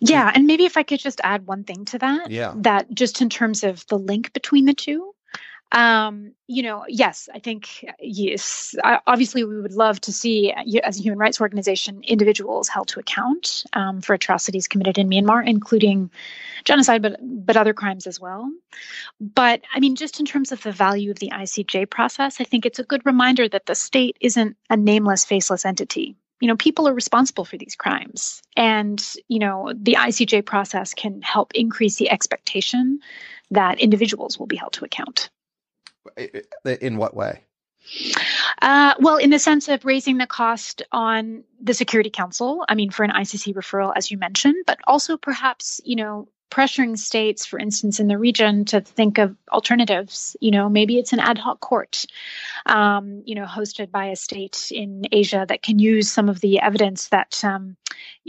yeah, 0.00 0.30
and 0.34 0.46
maybe 0.46 0.64
if 0.64 0.76
I 0.76 0.82
could 0.82 1.00
just 1.00 1.20
add 1.24 1.46
one 1.46 1.64
thing 1.64 1.84
to 1.86 1.98
that. 1.98 2.30
Yeah. 2.30 2.52
That 2.56 2.92
just 2.94 3.22
in 3.22 3.30
terms 3.30 3.64
of 3.64 3.86
the 3.86 3.98
link 3.98 4.32
between 4.32 4.66
the 4.66 4.74
two. 4.74 5.12
Um, 5.72 6.32
you 6.46 6.62
know, 6.62 6.84
yes, 6.86 7.28
I 7.34 7.40
think 7.40 7.84
yes. 7.98 8.76
Obviously, 8.84 9.42
we 9.42 9.60
would 9.60 9.72
love 9.72 10.00
to 10.02 10.12
see, 10.12 10.52
as 10.84 10.98
a 10.98 11.02
human 11.02 11.18
rights 11.18 11.40
organization, 11.40 12.02
individuals 12.04 12.68
held 12.68 12.86
to 12.88 13.00
account 13.00 13.64
um, 13.72 14.00
for 14.00 14.14
atrocities 14.14 14.68
committed 14.68 14.96
in 14.96 15.08
Myanmar, 15.08 15.44
including 15.44 16.08
genocide, 16.64 17.02
but 17.02 17.18
but 17.20 17.56
other 17.56 17.74
crimes 17.74 18.06
as 18.06 18.20
well. 18.20 18.48
But 19.20 19.62
I 19.74 19.80
mean, 19.80 19.96
just 19.96 20.20
in 20.20 20.26
terms 20.26 20.52
of 20.52 20.62
the 20.62 20.72
value 20.72 21.10
of 21.10 21.18
the 21.18 21.30
ICJ 21.30 21.90
process, 21.90 22.40
I 22.40 22.44
think 22.44 22.64
it's 22.64 22.78
a 22.78 22.84
good 22.84 23.04
reminder 23.04 23.48
that 23.48 23.66
the 23.66 23.74
state 23.74 24.16
isn't 24.20 24.56
a 24.70 24.76
nameless, 24.76 25.24
faceless 25.24 25.64
entity 25.64 26.16
you 26.40 26.48
know 26.48 26.56
people 26.56 26.88
are 26.88 26.94
responsible 26.94 27.44
for 27.44 27.56
these 27.56 27.74
crimes. 27.74 28.42
And 28.56 29.04
you 29.28 29.38
know 29.38 29.72
the 29.74 29.96
icj 29.98 30.44
process 30.44 30.94
can 30.94 31.22
help 31.22 31.52
increase 31.54 31.96
the 31.96 32.10
expectation 32.10 33.00
that 33.50 33.80
individuals 33.80 34.38
will 34.38 34.46
be 34.46 34.56
held 34.56 34.72
to 34.74 34.84
account. 34.84 35.30
In 36.80 36.96
what 36.96 37.14
way? 37.14 37.40
Uh, 38.62 38.94
well, 38.98 39.16
in 39.16 39.30
the 39.30 39.38
sense 39.38 39.68
of 39.68 39.84
raising 39.84 40.18
the 40.18 40.26
cost 40.26 40.82
on 40.92 41.44
the 41.60 41.74
Security 41.74 42.10
Council, 42.10 42.64
I 42.68 42.74
mean, 42.74 42.90
for 42.90 43.04
an 43.04 43.10
ICC 43.10 43.54
referral, 43.54 43.92
as 43.94 44.10
you 44.10 44.18
mentioned, 44.18 44.64
but 44.66 44.78
also 44.86 45.16
perhaps, 45.16 45.80
you 45.84 45.96
know, 45.96 46.28
pressuring 46.50 46.98
states, 46.98 47.44
for 47.44 47.58
instance, 47.58 48.00
in 48.00 48.08
the 48.08 48.18
region 48.18 48.64
to 48.66 48.80
think 48.80 49.18
of 49.18 49.36
alternatives. 49.52 50.36
You 50.40 50.50
know, 50.50 50.68
maybe 50.68 50.98
it's 50.98 51.12
an 51.12 51.20
ad 51.20 51.38
hoc 51.38 51.60
court, 51.60 52.06
um, 52.66 53.22
you 53.24 53.34
know, 53.34 53.44
hosted 53.44 53.90
by 53.90 54.06
a 54.06 54.16
state 54.16 54.70
in 54.70 55.06
Asia 55.12 55.44
that 55.48 55.62
can 55.62 55.78
use 55.78 56.10
some 56.10 56.28
of 56.28 56.40
the 56.40 56.60
evidence 56.60 57.08
that 57.08 57.44
um, 57.44 57.76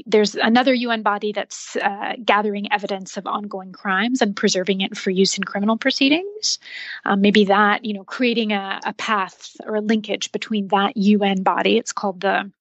there's 0.06 0.36
another 0.36 0.74
UN 0.74 1.02
body 1.02 1.32
that's 1.32 1.76
uh, 1.78 2.14
gathering 2.24 2.72
evidence 2.72 3.18
of 3.18 3.28
ongoing 3.28 3.72
crimes 3.72 4.22
and 4.22 4.36
preserving 4.36 4.82
it 4.82 4.98
for 4.98 5.12
use 5.12 5.38
in 5.38 5.44
criminal 5.44 5.78
proceedings. 5.78 6.60
Um, 7.06 7.22
maybe 7.22 7.46
that, 7.46 7.86
you 7.86 7.94
know, 7.94 8.04
creating 8.04 8.52
a, 8.52 8.80
a 8.86 8.94
path 8.94 9.56
or 9.66 9.76
a 9.76 9.82
linkage 9.82 10.32
between 10.32 10.70
that 10.70 10.98
UN 10.98 11.44
body. 11.44 11.78
It's 11.78 11.94
called 11.94 12.22
the 12.22 12.52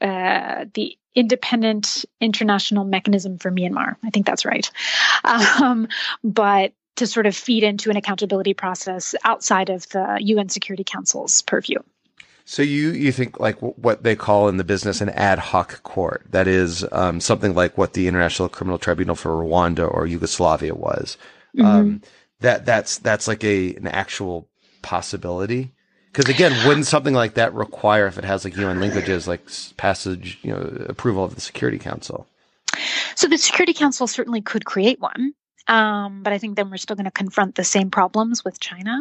uh, 0.00 0.64
the 0.74 0.96
independent 1.14 2.04
international 2.20 2.84
mechanism 2.84 3.38
for 3.38 3.50
Myanmar. 3.50 3.96
I 4.02 4.10
think 4.10 4.26
that's 4.26 4.44
right. 4.44 4.70
Um, 5.24 5.88
but 6.24 6.72
to 6.96 7.06
sort 7.06 7.26
of 7.26 7.34
feed 7.34 7.62
into 7.62 7.90
an 7.90 7.96
accountability 7.96 8.54
process 8.54 9.14
outside 9.24 9.70
of 9.70 9.88
the 9.90 10.18
UN 10.20 10.48
Security 10.48 10.84
Council's 10.84 11.42
purview. 11.42 11.78
So 12.44 12.62
you 12.62 12.90
you 12.90 13.12
think 13.12 13.38
like 13.38 13.58
what 13.60 14.02
they 14.02 14.16
call 14.16 14.48
in 14.48 14.56
the 14.56 14.64
business 14.64 15.00
an 15.00 15.10
ad 15.10 15.38
hoc 15.38 15.82
court 15.84 16.26
that 16.30 16.48
is 16.48 16.84
um, 16.90 17.20
something 17.20 17.54
like 17.54 17.78
what 17.78 17.92
the 17.92 18.08
International 18.08 18.48
Criminal 18.48 18.78
Tribunal 18.78 19.14
for 19.14 19.30
Rwanda 19.30 19.88
or 19.88 20.06
Yugoslavia 20.06 20.74
was. 20.74 21.16
Mm-hmm. 21.56 21.66
Um, 21.66 22.02
that 22.40 22.66
that's 22.66 22.98
that's 22.98 23.28
like 23.28 23.44
a 23.44 23.74
an 23.76 23.86
actual 23.86 24.48
possibility. 24.82 25.72
Because 26.12 26.28
again, 26.28 26.52
wouldn't 26.66 26.86
something 26.86 27.14
like 27.14 27.34
that 27.34 27.54
require, 27.54 28.06
if 28.06 28.18
it 28.18 28.24
has 28.24 28.44
like 28.44 28.54
UN 28.56 28.78
linkages, 28.78 29.26
like 29.26 29.40
passage, 29.78 30.38
you 30.42 30.52
know, 30.52 30.86
approval 30.88 31.24
of 31.24 31.34
the 31.34 31.40
Security 31.40 31.78
Council? 31.78 32.26
So 33.14 33.28
the 33.28 33.38
Security 33.38 33.72
Council 33.72 34.06
certainly 34.06 34.42
could 34.42 34.66
create 34.66 35.00
one. 35.00 35.32
Um, 35.68 36.22
but 36.22 36.32
I 36.32 36.38
think 36.38 36.56
then 36.56 36.70
we're 36.70 36.76
still 36.76 36.96
going 36.96 37.04
to 37.04 37.10
confront 37.10 37.54
the 37.54 37.64
same 37.64 37.90
problems 37.90 38.44
with 38.44 38.60
China. 38.60 39.00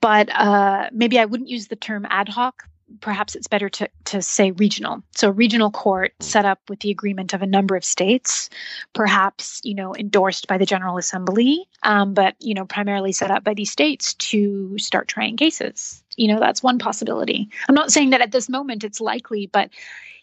But 0.00 0.30
uh, 0.32 0.88
maybe 0.92 1.18
I 1.18 1.26
wouldn't 1.26 1.50
use 1.50 1.66
the 1.66 1.76
term 1.76 2.06
ad 2.08 2.28
hoc 2.28 2.64
perhaps 3.00 3.34
it's 3.34 3.46
better 3.46 3.68
to, 3.68 3.88
to 4.06 4.22
say 4.22 4.50
regional. 4.52 5.02
So 5.14 5.30
regional 5.30 5.70
court 5.70 6.12
hmm. 6.20 6.24
set 6.24 6.44
up 6.44 6.60
with 6.68 6.80
the 6.80 6.90
agreement 6.90 7.32
of 7.32 7.42
a 7.42 7.46
number 7.46 7.76
of 7.76 7.84
states, 7.84 8.50
perhaps, 8.94 9.60
you 9.64 9.74
know, 9.74 9.94
endorsed 9.94 10.46
by 10.46 10.58
the 10.58 10.66
General 10.66 10.98
Assembly, 10.98 11.68
um, 11.82 12.14
but, 12.14 12.34
you 12.40 12.54
know, 12.54 12.64
primarily 12.64 13.12
set 13.12 13.30
up 13.30 13.44
by 13.44 13.54
these 13.54 13.70
states 13.70 14.14
to 14.14 14.76
start 14.78 15.08
trying 15.08 15.36
cases. 15.36 16.02
You 16.16 16.28
know, 16.28 16.40
that's 16.40 16.62
one 16.62 16.78
possibility. 16.78 17.48
I'm 17.68 17.74
not 17.74 17.92
saying 17.92 18.10
that 18.10 18.20
at 18.20 18.32
this 18.32 18.48
moment 18.48 18.84
it's 18.84 19.00
likely, 19.00 19.46
but 19.46 19.70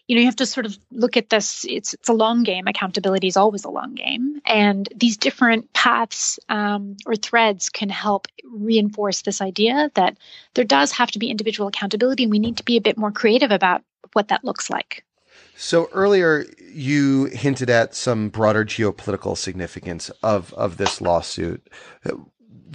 you 0.08 0.16
know 0.16 0.22
you 0.22 0.28
have 0.28 0.38
to 0.38 0.46
sort 0.46 0.66
of 0.66 0.78
look 0.92 1.18
at 1.18 1.30
this 1.30 1.66
it's 1.68 1.94
it's 1.94 2.10
a 2.10 2.14
long 2.14 2.44
game. 2.44 2.68
Accountability 2.68 3.28
is 3.28 3.38
always 3.38 3.66
a 3.66 3.70
long 3.70 3.94
game. 3.94 4.42
And 4.46 4.88
these 4.96 5.18
different 5.18 5.72
paths 5.74 6.40
um, 6.50 6.96
or 7.06 7.16
threads 7.16 7.70
can 7.70 7.90
help 7.90 8.28
reinforce 8.46 9.22
this 9.22 9.42
idea 9.42 9.92
that 9.96 10.18
there 10.54 10.64
does 10.64 10.92
have 10.94 11.12
to 11.12 11.20
be 11.20 11.30
individual 11.30 11.68
accountability 11.68 12.24
and 12.24 12.32
we 12.32 12.40
need 12.40 12.58
to 12.58 12.64
be 12.64 12.78
a 12.78 12.82
bit 12.82 12.98
more 12.98 13.12
creative 13.12 13.52
about 13.52 13.84
what 14.14 14.30
that 14.30 14.44
looks 14.46 14.70
like. 14.70 15.04
So 15.58 15.90
earlier 15.92 16.46
you 16.72 17.26
hinted 17.26 17.70
at 17.70 17.94
some 17.94 18.30
broader 18.30 18.64
geopolitical 18.64 19.36
significance 19.36 20.10
of 20.24 20.54
of 20.54 20.78
this 20.78 21.02
lawsuit. 21.02 21.68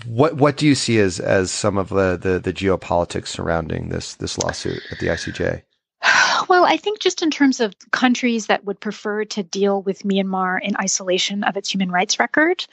What 0.07 0.37
what 0.37 0.59
do 0.59 0.67
you 0.67 0.75
see 0.75 0.99
as 0.99 1.19
as 1.19 1.51
some 1.51 1.79
of 1.79 1.89
the, 1.89 2.19
the, 2.21 2.39
the 2.39 2.53
geopolitics 2.53 3.29
surrounding 3.29 3.89
this 3.89 4.15
this 4.17 4.37
lawsuit 4.37 4.81
at 4.91 4.99
the 4.99 5.07
ICJ? 5.07 5.63
Well, 6.49 6.65
I 6.65 6.77
think 6.77 7.01
just 7.01 7.23
in 7.23 7.31
terms 7.31 7.61
of 7.61 7.75
countries 7.91 8.47
that 8.47 8.65
would 8.65 8.81
prefer 8.81 9.25
to 9.27 9.43
deal 9.43 9.83
with 9.83 10.03
Myanmar 10.03 10.61
in 10.63 10.77
isolation 10.77 11.45
of 11.45 11.57
its 11.57 11.73
human 11.73 11.91
rights 11.91 12.19
record 12.19 12.65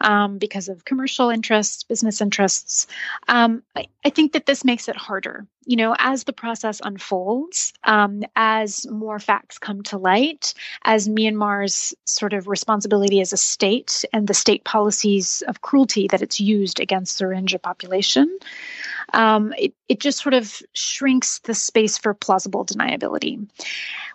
um, 0.00 0.38
because 0.38 0.68
of 0.68 0.84
commercial 0.84 1.30
interests, 1.30 1.82
business 1.82 2.20
interests, 2.20 2.86
um, 3.28 3.62
I, 3.76 3.86
I, 4.04 4.10
think 4.10 4.32
that 4.32 4.46
this 4.46 4.64
makes 4.64 4.88
it 4.88 4.96
harder. 4.96 5.46
You 5.66 5.76
know, 5.76 5.94
as 5.98 6.24
the 6.24 6.32
process 6.32 6.80
unfolds, 6.82 7.72
um, 7.84 8.22
as 8.36 8.86
more 8.88 9.18
facts 9.18 9.58
come 9.58 9.82
to 9.84 9.98
light, 9.98 10.54
as 10.84 11.08
Myanmar's 11.08 11.94
sort 12.06 12.32
of 12.32 12.48
responsibility 12.48 13.20
as 13.20 13.32
a 13.32 13.36
state 13.36 14.04
and 14.12 14.26
the 14.26 14.34
state 14.34 14.64
policies 14.64 15.42
of 15.46 15.60
cruelty 15.60 16.08
that 16.08 16.22
it's 16.22 16.40
used 16.40 16.80
against 16.80 17.18
the 17.18 17.26
Rohingya 17.26 17.62
population, 17.62 18.38
um, 19.12 19.52
it, 19.58 19.74
it 19.88 20.00
just 20.00 20.22
sort 20.22 20.34
of 20.34 20.62
shrinks 20.72 21.40
the 21.40 21.54
space 21.54 21.98
for 21.98 22.14
plausible 22.14 22.64
deniability. 22.64 23.48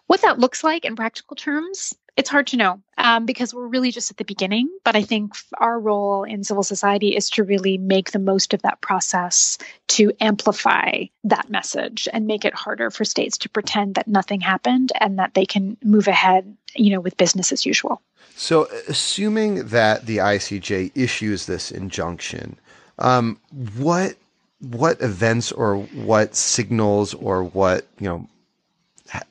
What 0.07 0.21
that 0.21 0.39
looks 0.39 0.63
like 0.63 0.85
in 0.85 0.95
practical 0.95 1.35
terms, 1.35 1.93
it's 2.17 2.29
hard 2.29 2.47
to 2.47 2.57
know 2.57 2.81
um, 2.97 3.25
because 3.25 3.53
we're 3.53 3.67
really 3.67 3.91
just 3.91 4.11
at 4.11 4.17
the 4.17 4.23
beginning. 4.23 4.69
But 4.83 4.95
I 4.95 5.01
think 5.01 5.33
our 5.57 5.79
role 5.79 6.23
in 6.23 6.43
civil 6.43 6.63
society 6.63 7.15
is 7.15 7.29
to 7.31 7.43
really 7.43 7.77
make 7.77 8.11
the 8.11 8.19
most 8.19 8.53
of 8.53 8.61
that 8.61 8.81
process 8.81 9.57
to 9.89 10.11
amplify 10.21 11.05
that 11.25 11.49
message 11.49 12.07
and 12.13 12.27
make 12.27 12.45
it 12.45 12.53
harder 12.53 12.89
for 12.89 13.03
states 13.03 13.37
to 13.39 13.49
pretend 13.49 13.95
that 13.95 14.07
nothing 14.07 14.41
happened 14.41 14.91
and 14.99 15.19
that 15.19 15.33
they 15.33 15.45
can 15.45 15.75
move 15.83 16.07
ahead, 16.07 16.55
you 16.75 16.91
know, 16.91 17.01
with 17.01 17.17
business 17.17 17.51
as 17.51 17.65
usual. 17.65 18.01
So, 18.37 18.67
assuming 18.87 19.67
that 19.67 20.05
the 20.05 20.17
ICJ 20.17 20.91
issues 20.95 21.45
this 21.45 21.71
injunction, 21.71 22.57
um, 22.99 23.39
what 23.77 24.15
what 24.59 25.01
events 25.01 25.51
or 25.51 25.77
what 25.77 26.35
signals 26.35 27.13
or 27.13 27.43
what 27.43 27.85
you 27.99 28.07
know 28.07 28.27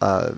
uh, 0.00 0.34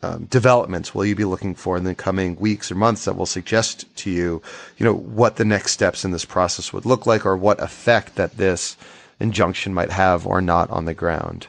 um, 0.00 0.26
developments 0.26 0.94
will 0.94 1.04
you 1.04 1.16
be 1.16 1.24
looking 1.24 1.56
for 1.56 1.76
in 1.76 1.82
the 1.82 1.94
coming 1.94 2.36
weeks 2.36 2.70
or 2.70 2.76
months 2.76 3.04
that 3.04 3.16
will 3.16 3.26
suggest 3.26 3.84
to 3.96 4.10
you, 4.10 4.40
you 4.76 4.84
know, 4.84 4.94
what 4.94 5.36
the 5.36 5.44
next 5.44 5.72
steps 5.72 6.04
in 6.04 6.12
this 6.12 6.24
process 6.24 6.72
would 6.72 6.86
look 6.86 7.04
like, 7.04 7.26
or 7.26 7.36
what 7.36 7.60
effect 7.60 8.14
that 8.14 8.36
this 8.36 8.76
injunction 9.18 9.74
might 9.74 9.90
have 9.90 10.24
or 10.24 10.40
not 10.40 10.70
on 10.70 10.84
the 10.84 10.94
ground? 10.94 11.48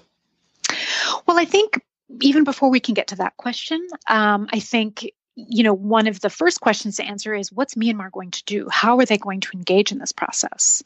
Well, 1.27 1.37
I 1.37 1.45
think 1.45 1.79
even 2.21 2.43
before 2.43 2.71
we 2.71 2.79
can 2.79 2.95
get 2.95 3.07
to 3.09 3.15
that 3.17 3.37
question, 3.37 3.87
um, 4.07 4.47
I 4.51 4.59
think 4.59 5.11
you 5.47 5.63
know, 5.63 5.73
one 5.73 6.07
of 6.07 6.19
the 6.19 6.29
first 6.29 6.59
questions 6.59 6.97
to 6.97 7.05
answer 7.05 7.33
is 7.33 7.51
what's 7.51 7.75
Myanmar 7.75 8.11
going 8.11 8.31
to 8.31 8.43
do? 8.43 8.67
How 8.69 8.97
are 8.99 9.05
they 9.05 9.17
going 9.17 9.39
to 9.41 9.51
engage 9.53 9.91
in 9.91 9.99
this 9.99 10.11
process? 10.11 10.83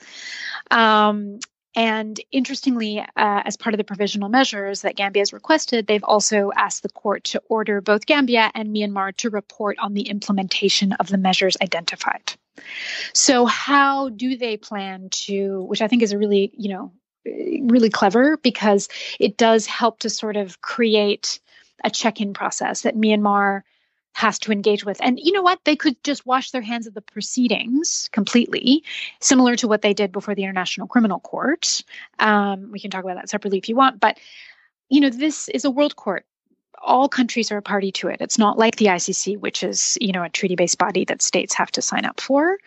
Um, 0.69 1.39
and 1.75 2.19
interestingly, 2.31 2.99
uh, 2.99 3.05
as 3.15 3.57
part 3.57 3.73
of 3.73 3.77
the 3.77 3.83
provisional 3.83 4.29
measures 4.29 4.81
that 4.81 4.95
Gambia 4.95 5.21
has 5.21 5.33
requested, 5.33 5.87
they've 5.87 6.03
also 6.03 6.51
asked 6.55 6.83
the 6.83 6.89
court 6.89 7.23
to 7.25 7.41
order 7.49 7.81
both 7.81 8.05
Gambia 8.05 8.51
and 8.53 8.69
Myanmar 8.75 9.15
to 9.17 9.29
report 9.29 9.77
on 9.79 9.93
the 9.93 10.03
implementation 10.03 10.93
of 10.93 11.07
the 11.07 11.17
measures 11.17 11.57
identified. 11.61 12.33
So, 13.13 13.45
how 13.45 14.09
do 14.09 14.37
they 14.37 14.57
plan 14.57 15.09
to, 15.11 15.63
which 15.63 15.81
I 15.81 15.87
think 15.87 16.03
is 16.03 16.11
a 16.11 16.17
really, 16.17 16.51
you 16.55 16.69
know, 16.69 16.91
really 17.25 17.89
clever 17.89 18.37
because 18.37 18.89
it 19.19 19.37
does 19.37 19.65
help 19.65 19.99
to 19.99 20.09
sort 20.09 20.35
of 20.35 20.61
create 20.61 21.39
a 21.83 21.89
check 21.89 22.21
in 22.21 22.33
process 22.33 22.81
that 22.81 22.95
Myanmar 22.95 23.63
has 24.13 24.39
to 24.39 24.51
engage 24.51 24.85
with. 24.85 24.97
And 25.01 25.19
you 25.19 25.31
know 25.31 25.41
what? 25.41 25.59
They 25.63 25.75
could 25.75 26.01
just 26.03 26.25
wash 26.25 26.51
their 26.51 26.61
hands 26.61 26.87
of 26.87 26.93
the 26.93 27.01
proceedings 27.01 28.09
completely, 28.11 28.83
similar 29.19 29.55
to 29.57 29.67
what 29.67 29.81
they 29.81 29.93
did 29.93 30.11
before 30.11 30.35
the 30.35 30.43
International 30.43 30.87
Criminal 30.87 31.19
Court. 31.19 31.81
Um, 32.19 32.71
we 32.71 32.79
can 32.79 32.91
talk 32.91 33.03
about 33.03 33.15
that 33.15 33.29
separately 33.29 33.57
if 33.57 33.67
you 33.67 33.75
want. 33.75 33.99
But, 33.99 34.19
you 34.89 35.01
know, 35.01 35.09
this 35.09 35.49
is 35.49 35.65
a 35.65 35.71
world 35.71 35.95
court. 35.95 36.25
All 36.81 37.09
countries 37.09 37.51
are 37.51 37.57
a 37.57 37.61
party 37.61 37.91
to 37.93 38.07
it. 38.07 38.17
It's 38.19 38.37
not 38.37 38.57
like 38.57 38.75
the 38.75 38.85
ICC, 38.85 39.39
which 39.39 39.63
is, 39.63 39.97
you 39.99 40.11
know, 40.11 40.23
a 40.23 40.29
treaty 40.29 40.55
based 40.55 40.77
body 40.77 41.05
that 41.05 41.21
states 41.21 41.53
have 41.55 41.71
to 41.71 41.81
sign 41.81 42.05
up 42.05 42.19
for. 42.21 42.57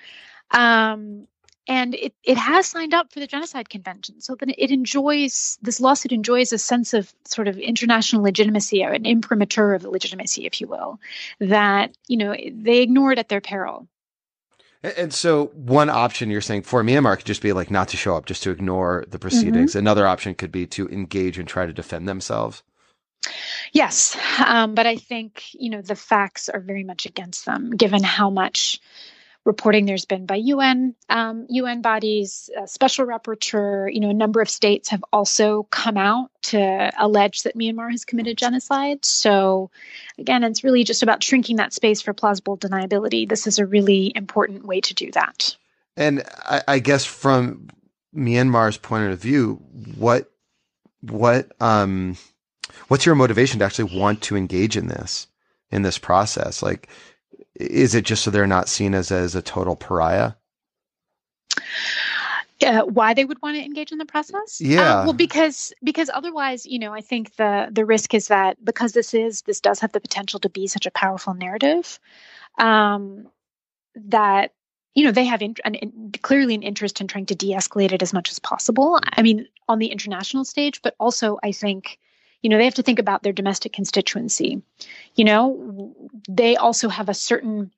Um, 0.52 1.26
and 1.68 1.94
it, 1.94 2.14
it 2.22 2.36
has 2.36 2.66
signed 2.66 2.94
up 2.94 3.12
for 3.12 3.20
the 3.20 3.26
genocide 3.26 3.68
convention 3.68 4.20
so 4.20 4.34
that 4.36 4.48
it 4.56 4.70
enjoys 4.70 5.58
this 5.62 5.80
lawsuit 5.80 6.12
enjoys 6.12 6.52
a 6.52 6.58
sense 6.58 6.94
of 6.94 7.12
sort 7.24 7.48
of 7.48 7.58
international 7.58 8.22
legitimacy 8.22 8.84
or 8.84 8.92
an 8.92 9.06
imprimatur 9.06 9.74
of 9.74 9.84
legitimacy 9.84 10.46
if 10.46 10.60
you 10.60 10.66
will 10.66 10.98
that 11.40 11.96
you 12.08 12.16
know 12.16 12.34
they 12.52 12.82
ignore 12.82 13.12
it 13.12 13.18
at 13.18 13.28
their 13.28 13.40
peril 13.40 13.86
and 14.82 15.12
so 15.12 15.46
one 15.46 15.88
option 15.88 16.30
you're 16.30 16.40
saying 16.40 16.62
for 16.62 16.82
Myanmar 16.82 17.16
could 17.16 17.26
just 17.26 17.42
be 17.42 17.52
like 17.52 17.70
not 17.70 17.88
to 17.88 17.96
show 17.96 18.14
up, 18.14 18.26
just 18.26 18.44
to 18.44 18.50
ignore 18.50 19.04
the 19.08 19.18
proceedings. 19.18 19.70
Mm-hmm. 19.70 19.80
Another 19.80 20.06
option 20.06 20.34
could 20.34 20.52
be 20.52 20.66
to 20.68 20.86
engage 20.88 21.38
and 21.38 21.48
try 21.48 21.66
to 21.66 21.72
defend 21.72 22.06
themselves. 22.06 22.62
Yes, 23.72 24.16
um, 24.44 24.74
but 24.74 24.86
I 24.86 24.96
think 24.96 25.42
you 25.54 25.70
know 25.70 25.82
the 25.82 25.96
facts 25.96 26.48
are 26.48 26.60
very 26.60 26.84
much 26.84 27.06
against 27.06 27.46
them, 27.46 27.70
given 27.70 28.04
how 28.04 28.30
much 28.30 28.80
reporting 29.46 29.86
there's 29.86 30.04
been 30.04 30.26
by 30.26 30.34
UN 30.34 30.94
um, 31.08 31.46
UN 31.48 31.80
bodies, 31.80 32.50
special 32.66 33.06
rapporteur. 33.06 33.92
You 33.92 34.00
know, 34.00 34.10
a 34.10 34.14
number 34.14 34.42
of 34.42 34.50
states 34.50 34.88
have 34.90 35.04
also 35.12 35.62
come 35.70 35.96
out 35.96 36.30
to 36.42 36.92
allege 36.98 37.44
that 37.44 37.56
Myanmar 37.56 37.90
has 37.90 38.04
committed 38.04 38.36
genocide. 38.36 39.04
So, 39.04 39.70
again, 40.18 40.42
it's 40.42 40.64
really 40.64 40.84
just 40.84 41.02
about 41.02 41.22
shrinking 41.22 41.56
that 41.56 41.72
space 41.72 42.02
for 42.02 42.12
plausible 42.12 42.58
deniability. 42.58 43.26
This 43.26 43.46
is 43.46 43.58
a 43.58 43.64
really 43.64 44.12
important 44.14 44.66
way 44.66 44.80
to 44.82 44.94
do 44.94 45.10
that. 45.12 45.56
And 45.96 46.24
I, 46.44 46.62
I 46.68 46.78
guess 46.80 47.04
from 47.04 47.68
Myanmar's 48.14 48.76
point 48.76 49.12
of 49.12 49.20
view, 49.20 49.62
what 49.96 50.30
what 51.02 51.52
um 51.60 52.16
what's 52.88 53.06
your 53.06 53.14
motivation 53.14 53.60
to 53.60 53.64
actually 53.64 53.96
want 53.96 54.22
to 54.22 54.36
engage 54.36 54.76
in 54.76 54.88
this 54.88 55.28
in 55.70 55.82
this 55.82 55.98
process? 55.98 56.64
Like 56.64 56.88
is 57.60 57.94
it 57.94 58.04
just 58.04 58.22
so 58.24 58.30
they're 58.30 58.46
not 58.46 58.68
seen 58.68 58.94
as 58.94 59.10
as 59.10 59.34
a 59.34 59.42
total 59.42 59.76
pariah? 59.76 60.32
Uh, 62.64 62.82
why 62.84 63.12
they 63.12 63.26
would 63.26 63.40
want 63.42 63.54
to 63.54 63.62
engage 63.62 63.92
in 63.92 63.98
the 63.98 64.06
process? 64.06 64.60
Yeah. 64.60 65.00
Uh, 65.00 65.04
well, 65.04 65.12
because 65.12 65.74
because 65.84 66.08
otherwise, 66.14 66.64
you 66.64 66.78
know, 66.78 66.94
I 66.94 67.02
think 67.02 67.36
the 67.36 67.68
the 67.70 67.84
risk 67.84 68.14
is 68.14 68.28
that 68.28 68.62
because 68.64 68.92
this 68.92 69.12
is 69.12 69.42
this 69.42 69.60
does 69.60 69.78
have 69.80 69.92
the 69.92 70.00
potential 70.00 70.40
to 70.40 70.48
be 70.48 70.66
such 70.66 70.86
a 70.86 70.90
powerful 70.90 71.34
narrative, 71.34 72.00
um, 72.58 73.28
that 73.94 74.54
you 74.94 75.04
know 75.04 75.12
they 75.12 75.26
have 75.26 75.42
in, 75.42 75.54
an, 75.64 76.12
clearly 76.22 76.54
an 76.54 76.62
interest 76.62 77.00
in 77.00 77.08
trying 77.08 77.26
to 77.26 77.34
de-escalate 77.34 77.92
it 77.92 78.02
as 78.02 78.14
much 78.14 78.30
as 78.30 78.38
possible. 78.38 79.00
I 79.04 79.20
mean, 79.20 79.46
on 79.68 79.78
the 79.78 79.88
international 79.88 80.46
stage, 80.46 80.80
but 80.80 80.94
also 80.98 81.38
I 81.42 81.52
think 81.52 81.98
you 82.46 82.50
know 82.50 82.58
they 82.58 82.64
have 82.64 82.74
to 82.74 82.82
think 82.84 83.00
about 83.00 83.24
their 83.24 83.32
domestic 83.32 83.72
constituency. 83.72 84.62
You 85.16 85.24
know 85.24 85.96
they 86.28 86.54
also 86.54 86.88
have 86.88 87.08
a 87.08 87.14
certain 87.14 87.72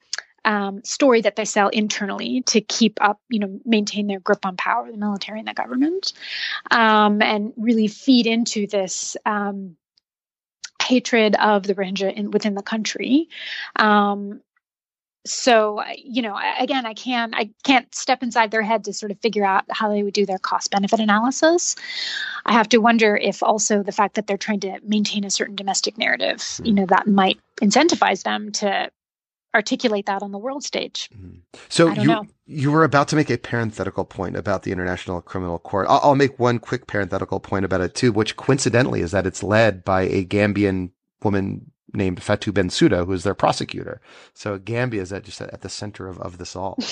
um, 0.45 0.85
story 0.85 1.23
that 1.23 1.37
they 1.37 1.47
sell 1.47 1.71
internally 1.71 2.43
to 2.49 2.61
keep 2.61 2.99
up 3.01 3.19
you 3.31 3.39
know 3.39 3.61
maintain 3.65 4.09
their 4.09 4.21
grip 4.21 4.45
on 4.45 4.59
power 4.59 4.93
the 4.93 4.99
military 4.99 5.39
and 5.39 5.49
the 5.49 5.55
government 5.55 6.13
um, 6.71 7.23
and 7.23 7.55
really 7.57 7.89
feed 7.89 8.27
into 8.27 8.67
this 8.67 9.17
um, 9.25 9.79
hatred 10.83 11.35
of 11.37 11.63
the 11.63 11.75
Rohingya 11.75 12.13
in, 12.13 12.31
within 12.31 12.55
the 12.55 12.63
country. 12.63 13.31
Um, 13.75 14.43
so 15.29 15.83
you 15.97 16.23
know 16.23 16.39
again 16.59 16.87
i 16.87 16.95
can't 16.95 17.35
i 17.37 17.49
can't 17.63 17.95
step 17.95 18.23
inside 18.23 18.51
their 18.51 18.63
head 18.63 18.85
to 18.85 18.93
sort 18.93 19.13
of 19.13 19.21
figure 19.21 19.45
out 19.45 19.65
how 19.71 19.89
they 19.89 20.03
would 20.03 20.15
do 20.15 20.27
their 20.27 20.39
cost 20.39 20.71
benefit 20.71 21.01
analysis 21.01 21.77
i 22.47 22.53
have 22.53 22.69
to 22.69 22.79
wonder 22.79 23.17
if 23.17 23.43
also 23.43 23.83
the 23.83 23.93
fact 23.93 24.15
that 24.15 24.27
they're 24.27 24.37
trying 24.37 24.61
to 24.61 24.79
maintain 24.83 25.25
a 25.25 25.31
certain 25.31 25.55
domestic 25.55 25.99
narrative 25.99 26.39
mm-hmm. 26.39 26.67
you 26.67 26.73
know 26.73 26.87
that 26.87 27.07
might 27.07 27.39
incentivize 27.61 28.23
them 28.23 28.51
to 28.51 28.91
articulate 29.55 30.07
that 30.07 30.23
on 30.23 30.31
the 30.31 30.39
world 30.39 30.63
stage 30.63 31.09
mm-hmm. 31.15 31.39
so 31.69 31.91
you 31.93 32.05
know. 32.05 32.25
you 32.47 32.71
were 32.71 32.85
about 32.85 33.09
to 33.09 33.17
make 33.17 33.31
a 33.31 33.39
parenthetical 33.39 34.05
point 34.05 34.37
about 34.37 34.63
the 34.63 34.73
international 34.73 35.21
criminal 35.23 35.59
court 35.59 35.87
I'll, 35.89 36.01
I'll 36.03 36.15
make 36.15 36.39
one 36.39 36.59
quick 36.59 36.87
parenthetical 36.87 37.41
point 37.41 37.65
about 37.65 37.81
it 37.81 37.95
too 37.95 38.13
which 38.13 38.37
coincidentally 38.37 39.01
is 39.01 39.11
that 39.13 39.27
it's 39.27 39.43
led 39.43 39.85
by 39.85 40.03
a 40.03 40.25
gambian 40.25 40.91
woman 41.23 41.71
named 41.93 42.21
Fatou 42.21 42.53
Bensouda, 42.53 43.07
who 43.07 43.13
is 43.13 43.25
their 43.25 43.35
prosecutor. 43.35 44.01
So 44.35 44.59
Gambia 44.59 45.03
is 45.03 45.13
at 45.13 45.25
just 45.25 45.41
at 45.41 45.61
the 45.61 45.69
center 45.69 46.09
of, 46.09 46.19
of 46.21 46.39
this 46.39 46.55
all. 46.57 46.79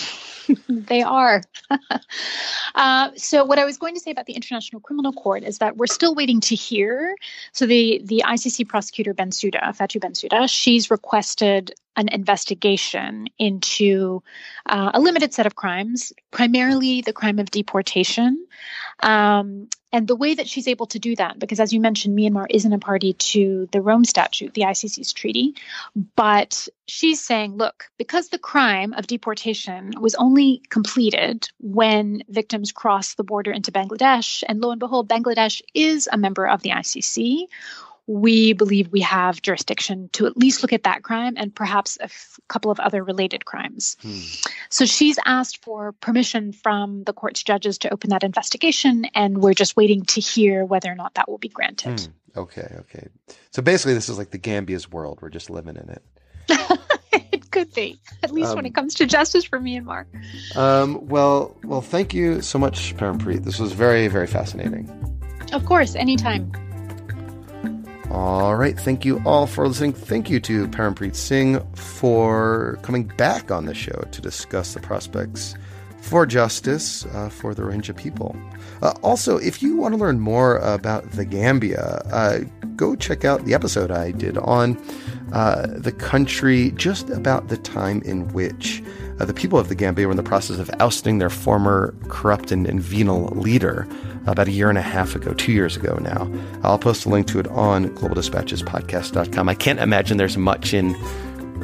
they 0.69 1.03
are. 1.03 1.43
uh, 2.75 3.11
so 3.17 3.45
what 3.45 3.59
I 3.59 3.65
was 3.65 3.79
going 3.79 3.95
to 3.95 4.01
say 4.01 4.11
about 4.11 4.27
the 4.27 4.35
International 4.35 4.81
Criminal 4.81 5.13
Court 5.13 5.43
is 5.45 5.59
that 5.59 5.77
we're 5.77 5.87
still 5.87 6.15
waiting 6.15 6.41
to 6.43 6.55
hear. 6.55 7.17
So 7.53 7.67
the 7.67 8.01
the 8.05 8.25
ICC 8.27 8.69
prosecutor 8.69 9.15
Bensouda, 9.15 9.77
Fatou 9.77 10.01
Bensouda, 10.01 10.49
she's 10.49 10.91
requested 10.91 11.73
an 11.97 12.09
investigation 12.09 13.27
into 13.39 14.23
uh, 14.67 14.91
a 14.93 15.01
limited 15.01 15.33
set 15.33 15.47
of 15.47 15.57
crimes, 15.57 16.13
primarily 16.31 17.01
the 17.01 17.13
crime 17.13 17.39
of 17.39 17.51
deportation. 17.51 18.47
Um, 19.03 19.69
and 19.93 20.07
the 20.07 20.17
way 20.17 20.35
that 20.35 20.47
she's 20.47 20.69
able 20.69 20.87
to 20.89 20.99
do 20.99 21.17
that, 21.17 21.39
because 21.39 21.59
as 21.59 21.73
you 21.73 21.81
mentioned, 21.81 22.19
Myanmar 22.19 22.45
isn't 22.51 22.73
a 22.73 22.79
party 22.79 23.15
to 23.15 23.67
the 23.73 23.81
Rome 23.81 24.05
Statute, 24.05 24.53
the 24.53 24.63
ICC's 24.63 25.13
treaty, 25.15 25.55
but 26.17 26.69
she's 26.87 27.25
saying, 27.25 27.57
look, 27.57 27.89
because 27.97 28.29
the 28.29 28.39
crime 28.39 28.93
of 28.93 29.07
deportation 29.07 29.95
was 29.99 30.15
only 30.17 30.36
completed 30.71 31.49
when 31.61 32.23
victims 32.29 32.73
crossed 32.73 33.17
the 33.17 33.25
border 33.25 33.51
into 33.51 33.73
Bangladesh, 33.73 34.43
and 34.49 34.61
lo 34.61 34.71
and 34.71 34.81
behold, 34.81 35.09
Bangladesh 35.09 35.63
is 35.75 36.09
a 36.11 36.19
member 36.19 36.47
of 36.47 36.63
the 36.63 36.71
ICC 36.71 37.47
we 38.07 38.53
believe 38.53 38.93
we 38.93 39.01
have 39.01 39.43
jurisdiction 39.43 40.09
to 40.13 40.27
at 40.27 40.37
least 40.37 40.63
look 40.63 40.73
at 40.73 40.85
that 40.85 41.03
crime 41.03 41.35
and 41.37 41.55
perhaps 41.55 41.97
a 42.01 42.05
f- 42.05 42.39
couple 42.49 42.71
of 42.71 42.79
other 42.79 43.03
related 43.03 43.45
crimes. 43.45 43.97
Hmm. 44.01 44.21
So 44.69 44.87
she's 44.87 45.19
asked 45.27 45.65
for 45.65 45.93
permission 45.93 46.53
from 46.53 47.03
the 47.03 47.13
court's 47.13 47.43
judges 47.43 47.79
to 47.79 47.93
open 47.93 48.11
that 48.11 48.23
investigation, 48.23 49.07
and 49.15 49.39
we're 49.39 49.55
just 49.55 49.77
waiting 49.77 50.05
to 50.05 50.21
hear 50.21 50.65
whether 50.65 50.91
or 50.91 50.95
not 50.95 51.15
that 51.15 51.29
will 51.29 51.39
be 51.39 51.49
granted. 51.49 52.01
Hmm. 52.01 52.39
Okay, 52.39 52.77
okay. 52.81 53.09
So 53.51 53.63
basically, 53.63 53.95
this 53.95 54.09
is 54.09 54.19
like 54.19 54.31
the 54.31 54.39
Gambia's 54.39 54.91
world. 54.91 55.21
We're 55.23 55.31
just 55.31 55.51
living 55.51 55.77
in 55.77 55.89
it 55.89 56.03
could 57.57 57.73
be, 57.73 57.99
at 58.23 58.31
least 58.33 58.51
um, 58.51 58.57
when 58.57 58.67
it 58.67 58.75
comes 58.75 58.93
to 58.95 59.07
justice 59.07 59.45
for 59.45 59.59
Myanmar. 59.59 60.05
Um, 60.57 61.09
well, 61.09 61.57
well, 61.65 61.81
thank 61.81 62.13
you 62.13 62.43
so 62.43 62.59
much, 62.59 62.95
Parampreet. 62.99 63.45
This 63.45 63.59
was 63.59 63.73
very, 63.73 64.09
very 64.09 64.27
fascinating. 64.27 64.91
Of 65.55 65.65
course, 65.65 65.95
anytime. 65.95 66.53
All 68.11 68.57
right. 68.57 68.79
Thank 68.79 69.07
you 69.07 69.23
all 69.25 69.47
for 69.47 69.67
listening. 69.67 69.95
Thank 69.95 70.29
you 70.29 70.39
to 70.41 70.69
Parampreet 70.69 71.17
Singh 71.17 71.61
for 71.75 72.79
coming 72.83 73.05
back 73.17 73.51
on 73.51 73.65
the 73.65 73.75
show 73.75 74.07
to 74.11 74.21
discuss 74.21 74.75
the 74.75 74.81
prospects 74.81 75.55
for 76.03 76.27
justice 76.27 77.07
uh, 77.07 77.31
for 77.31 77.55
the 77.55 77.63
Rohingya 77.63 77.97
people. 77.97 78.37
Uh, 78.83 78.93
also, 79.03 79.39
if 79.39 79.63
you 79.63 79.77
want 79.77 79.95
to 79.95 79.99
learn 79.99 80.21
more 80.21 80.59
about 80.59 81.11
the 81.13 81.25
Gambia, 81.25 82.03
uh, 82.13 82.41
go 82.77 82.95
check 82.95 83.25
out 83.25 83.45
the 83.45 83.55
episode 83.55 83.91
I 83.91 84.13
did 84.13 84.37
on 84.39 84.77
uh, 85.33 85.67
the 85.69 85.93
country 85.93 86.71
just 86.73 87.11
about 87.11 87.49
the 87.49 87.57
time 87.57 88.01
in 88.03 88.29
which 88.33 88.83
uh, 89.19 89.25
the 89.25 89.35
people 89.35 89.59
of 89.59 89.69
the 89.69 89.75
Gambia 89.75 90.07
were 90.07 90.13
in 90.13 90.17
the 90.17 90.23
process 90.23 90.59
of 90.59 90.71
ousting 90.79 91.19
their 91.19 91.31
former 91.31 91.95
corrupt 92.09 92.53
and, 92.53 92.67
and 92.67 92.81
venal 92.81 93.27
leader 93.31 93.89
about 94.27 94.49
a 94.49 94.53
year 94.53 94.69
and 94.69 94.79
a 94.79 94.83
half 94.83 95.15
ago, 95.15 95.33
two 95.35 95.53
years 95.53 95.77
ago 95.77 95.99
now. 96.01 96.31
I'll 96.63 96.79
post 96.79 97.07
a 97.07 97.09
link 97.09 97.27
to 97.29 97.39
it 97.39 97.49
on 97.49 97.87
globaldispatchespodcast.com. 97.91 99.49
I 99.49 99.55
can't 99.55 99.79
imagine 99.81 100.17
there's 100.17 100.37
much 100.37 100.75
in 100.75 100.95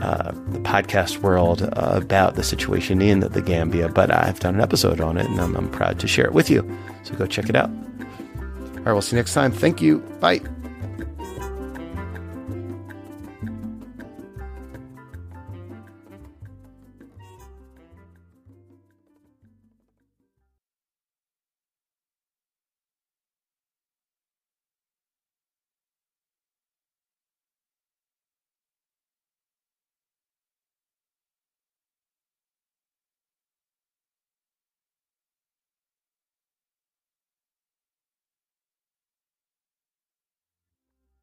uh, 0.01 0.33
the 0.49 0.59
podcast 0.61 1.19
world 1.19 1.63
uh, 1.63 1.69
about 1.93 2.35
the 2.35 2.43
situation 2.43 3.01
in 3.01 3.21
the 3.21 3.43
Gambia, 3.43 3.89
but 3.89 4.11
I've 4.11 4.41
done 4.41 4.55
an 4.57 4.61
episode 4.61 5.01
on 5.01 5.17
it 5.17 5.27
and 5.27 5.41
I'm, 5.41 5.55
I'm 5.57 5.71
proud 5.71 6.01
to 6.01 6.09
share 6.09 6.25
it 6.27 6.33
with 6.33 6.51
you. 6.51 6.69
So 7.05 7.15
go 7.15 7.27
check 7.27 7.49
it 7.49 7.57
out. 7.57 7.71
All 7.71 8.87
right, 8.87 8.93
we'll 8.93 9.03
see 9.03 9.15
you 9.17 9.21
next 9.21 9.35
time. 9.35 9.53
Thank 9.53 9.81
you. 9.81 9.99
Bye. 10.21 10.41